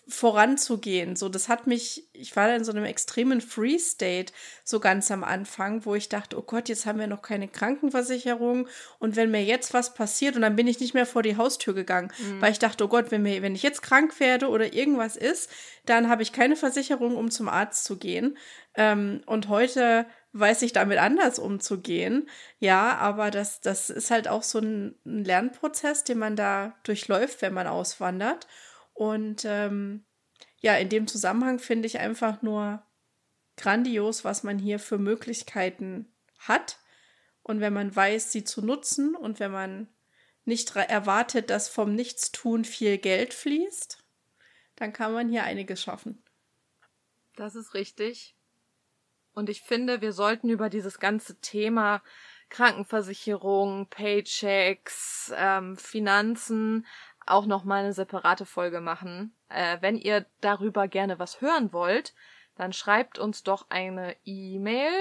voranzugehen. 0.09 1.17
So, 1.17 1.29
das 1.29 1.49
hat 1.49 1.67
mich, 1.67 2.09
ich 2.13 2.35
war 2.35 2.49
da 2.49 2.57
in 2.57 2.65
so 2.65 2.73
einem 2.73 2.85
extremen 2.85 3.41
Free-State 3.41 4.33
so 4.65 4.81
ganz 4.81 5.11
am 5.11 5.23
Anfang, 5.23 5.85
wo 5.85 5.95
ich 5.95 6.09
dachte, 6.09 6.39
oh 6.39 6.43
Gott, 6.43 6.69
jetzt 6.69 6.87
haben 6.87 6.99
wir 6.99 7.07
noch 7.07 7.23
keine 7.23 7.47
Krankenversicherung 7.47 8.69
und 8.99 9.17
wenn 9.17 9.31
mir 9.31 9.45
jetzt 9.45 9.75
was 9.75 9.95
passiert 9.95 10.35
und 10.35 10.43
dann 10.43 10.57
bin 10.57 10.67
ich 10.67 10.81
nicht 10.81 10.95
mehr 10.95 11.07
vor 11.07 11.23
die 11.23 11.37
Haustür 11.37 11.75
gegangen, 11.75 12.11
mhm. 12.19 12.41
weil 12.41 12.53
ich 12.53 12.59
dachte, 12.59 12.85
oh 12.85 12.89
Gott, 12.89 13.11
wenn 13.11 13.23
mir, 13.23 13.43
wenn 13.43 13.55
ich 13.55 13.63
jetzt 13.63 13.83
krank 13.83 14.19
werde 14.19 14.49
oder 14.49 14.73
irgendwas 14.73 15.17
ist, 15.17 15.51
dann 15.87 16.09
habe 16.09 16.23
ich 16.23 16.33
keine 16.33 16.57
Versicherung, 16.57 17.17
um 17.17 17.31
zum 17.31 17.49
Arzt 17.49 17.85
zu 17.85 17.97
gehen. 17.97 18.37
Ähm, 18.75 19.23
und 19.27 19.49
heute 19.49 20.07
weiß 20.33 20.63
ich 20.63 20.73
damit 20.73 20.99
anders 20.99 21.39
umzugehen. 21.39 22.29
Ja, 22.59 22.97
aber 22.97 23.31
das, 23.31 23.61
das 23.61 23.91
ist 23.91 24.11
halt 24.11 24.29
auch 24.29 24.43
so 24.43 24.59
ein 24.59 24.95
Lernprozess, 25.05 26.05
den 26.05 26.19
man 26.19 26.37
da 26.37 26.75
durchläuft, 26.85 27.43
wenn 27.43 27.53
man 27.53 27.67
auswandert. 27.67 28.47
Und 28.95 29.45
ähm, 29.45 30.05
ja, 30.61 30.77
in 30.77 30.89
dem 30.89 31.07
Zusammenhang 31.07 31.59
finde 31.59 31.87
ich 31.87 31.99
einfach 31.99 32.43
nur 32.43 32.83
grandios, 33.57 34.25
was 34.25 34.43
man 34.43 34.59
hier 34.59 34.79
für 34.79 34.99
Möglichkeiten 34.99 36.13
hat. 36.39 36.79
Und 37.43 37.61
wenn 37.61 37.73
man 37.73 37.95
weiß, 37.95 38.33
sie 38.33 38.45
zu 38.45 38.63
nutzen 38.63 39.17
und 39.17 39.41
wenn 39.41 39.51
man 39.51 39.89
nicht 40.45 40.75
erwartet, 40.75 41.51
dass 41.51 41.69
vom 41.69 41.95
Nichtstun 41.95 42.65
viel 42.65 42.99
Geld 42.99 43.35
fließt, 43.35 43.99
dann 44.77 44.93
kann 44.93 45.13
man 45.13 45.29
hier 45.29 45.45
einiges 45.45 45.83
schaffen. 45.83 46.23
Das 47.37 47.55
ist 47.55 47.75
richtig. 47.75 48.37
Und 49.35 49.49
ich 49.49 49.63
finde, 49.63 50.01
wir 50.01 50.13
sollten 50.13 50.51
über 50.51 50.69
dieses 50.69 50.99
ganze 50.99 51.41
Thema 51.41 52.03
Krankenversicherung, 52.51 53.89
Paychecks, 53.89 55.33
ähm, 55.35 55.77
Finanzen 55.79 56.87
auch 57.27 57.47
noch 57.47 57.65
mal 57.65 57.85
eine 57.85 57.93
separate 57.93 58.47
Folge 58.47 58.81
machen. 58.81 59.37
Äh, 59.49 59.79
wenn 59.81 59.97
ihr 59.97 60.27
darüber 60.41 60.89
gerne 60.89 61.19
was 61.19 61.41
hören 61.41 61.73
wollt, 61.73 62.15
dann 62.57 62.73
schreibt 62.73 63.19
uns 63.19 63.43
doch 63.43 63.67
eine 63.71 64.17
E-Mail. 64.25 64.93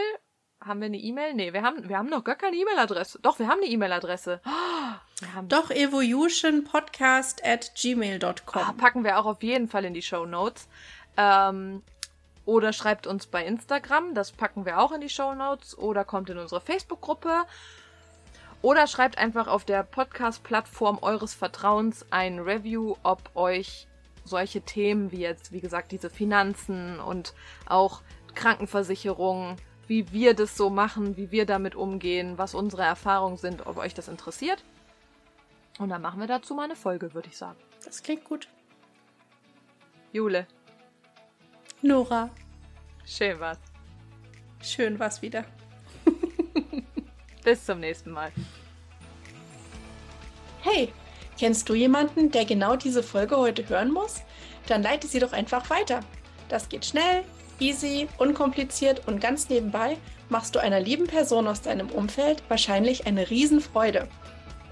Haben 0.64 0.82
wir 0.82 0.86
eine 0.86 0.98
E-Mail? 0.98 1.34
Nee, 1.34 1.54
wir 1.54 1.64
haben, 1.64 1.90
wir 1.90 1.98
haben 1.98 2.10
noch 2.10 2.24
gar 2.24 2.36
keine 2.36 2.56
E-Mail-Adresse. 2.56 3.20
Doch, 3.22 3.40
wir 3.40 3.48
haben 3.48 3.62
eine 3.62 3.70
E-Mail-Adresse. 3.70 4.42
Oh, 4.46 5.42
Doch, 5.48 5.72
evolutionpodcast 5.72 7.44
at 7.44 7.74
gmail.com. 7.76 8.62
Ah, 8.62 8.74
packen 8.78 9.04
wir 9.04 9.18
auch 9.18 9.26
auf 9.26 9.42
jeden 9.42 9.68
Fall 9.68 9.86
in 9.86 9.94
die 9.94 10.04
Show 10.04 10.26
Notes. 10.26 10.68
Ähm, 11.18 11.82
oder 12.46 12.74
schreibt 12.74 13.08
uns 13.08 13.28
bei 13.28 13.46
Instagram, 13.46 14.14
das 14.14 14.32
packen 14.32 14.66
wir 14.66 14.80
auch 14.80 14.92
in 14.92 15.02
die 15.02 15.10
Show 15.10 15.34
Notes. 15.34 15.78
Oder 15.78 16.06
kommt 16.06 16.30
in 16.30 16.38
unsere 16.38 16.62
Facebook-Gruppe. 16.62 17.46
Oder 18.62 18.86
schreibt 18.88 19.18
einfach 19.18 19.48
auf 19.48 19.66
der 19.66 19.84
Podcast-Plattform 19.84 21.00
eures 21.02 21.34
Vertrauens 21.34 22.06
ein 22.12 22.40
Review, 22.40 22.96
ob 23.04 23.36
euch 23.36 23.88
solche 24.24 24.62
Themen 24.62 25.12
wie 25.12 25.20
jetzt, 25.22 25.52
wie 25.52 25.62
gesagt, 25.62 25.92
diese 25.92 26.10
Finanzen 26.10 27.00
und 27.00 27.34
auch 27.66 28.02
Krankenversicherung, 28.36 29.56
wie 29.88 30.12
wir 30.12 30.36
das 30.36 30.56
so 30.56 30.70
machen, 30.70 31.18
wie 31.18 31.32
wir 31.32 31.46
damit 31.46 31.76
umgehen, 31.76 32.38
was 32.38 32.54
unsere 32.54 32.84
Erfahrungen 32.84 33.38
sind, 33.38 33.66
ob 33.66 33.78
euch 33.78 33.94
das 33.94 34.08
interessiert. 34.08 34.64
Und 35.80 35.90
dann 35.90 36.02
machen 36.02 36.20
wir 36.20 36.28
dazu 36.28 36.54
mal 36.54 36.66
eine 36.66 36.76
Folge, 36.76 37.14
würde 37.14 37.30
ich 37.30 37.38
sagen. 37.38 37.58
Das 37.84 38.04
klingt 38.04 38.24
gut. 38.24 38.48
Jule. 40.14 40.46
Nora. 41.82 42.30
Schön 43.06 43.40
war's. 43.40 43.60
Schön 44.62 45.00
war's 45.00 45.22
wieder. 45.22 45.46
Bis 47.44 47.66
zum 47.66 47.80
nächsten 47.80 48.12
Mal. 48.12 48.32
Hey, 50.62 50.94
kennst 51.40 51.68
du 51.70 51.74
jemanden, 51.74 52.32
der 52.32 52.46
genau 52.46 52.76
diese 52.76 53.02
Folge 53.02 53.38
heute 53.38 53.68
hören 53.68 53.92
muss? 53.92 54.22
Dann 54.68 54.84
leite 54.84 55.08
sie 55.08 55.20
doch 55.20 55.34
einfach 55.34 55.70
weiter. 55.70 56.02
Das 56.50 56.70
geht 56.70 56.86
schnell, 56.86 57.24
easy, 57.60 58.08
unkompliziert 58.18 59.08
und 59.08 59.20
ganz 59.22 59.50
nebenbei 59.50 59.98
machst 60.30 60.56
du 60.56 60.60
einer 60.60 60.80
lieben 60.80 61.08
Person 61.08 61.48
aus 61.48 61.62
deinem 61.62 61.90
Umfeld 61.90 62.44
wahrscheinlich 62.48 63.08
eine 63.08 63.30
Riesenfreude. 63.30 64.08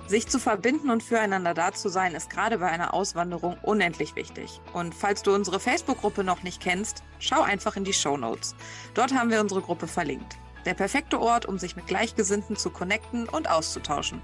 Sich 0.08 0.28
zu 0.28 0.40
verbinden 0.40 0.90
und 0.90 1.04
füreinander 1.04 1.54
da 1.54 1.72
zu 1.72 1.88
sein, 1.88 2.16
ist 2.16 2.32
gerade 2.32 2.58
bei 2.58 2.68
einer 2.68 2.96
Auswanderung 2.96 3.58
unendlich 3.62 4.16
wichtig. 4.16 4.60
Und 4.74 4.96
falls 4.96 5.22
du 5.22 5.34
unsere 5.36 5.60
Facebook-Gruppe 5.60 6.24
noch 6.24 6.42
nicht 6.42 6.62
kennst, 6.62 7.04
schau 7.20 7.42
einfach 7.42 7.76
in 7.76 7.84
die 7.84 7.94
Show 7.94 8.18
Notes. 8.18 8.56
Dort 8.96 9.14
haben 9.14 9.30
wir 9.30 9.40
unsere 9.40 9.62
Gruppe 9.62 9.88
verlinkt. 9.88 10.38
Der 10.66 10.74
perfekte 10.74 11.20
Ort, 11.20 11.46
um 11.46 11.58
sich 11.58 11.76
mit 11.76 11.88
Gleichgesinnten 11.88 12.56
zu 12.56 12.70
connecten 12.70 13.28
und 13.28 13.50
auszutauschen. 13.50 14.22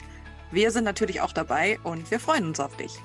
Wir 0.51 0.71
sind 0.71 0.83
natürlich 0.83 1.21
auch 1.21 1.31
dabei 1.31 1.79
und 1.83 2.11
wir 2.11 2.19
freuen 2.19 2.47
uns 2.47 2.59
auf 2.59 2.75
dich. 2.77 2.99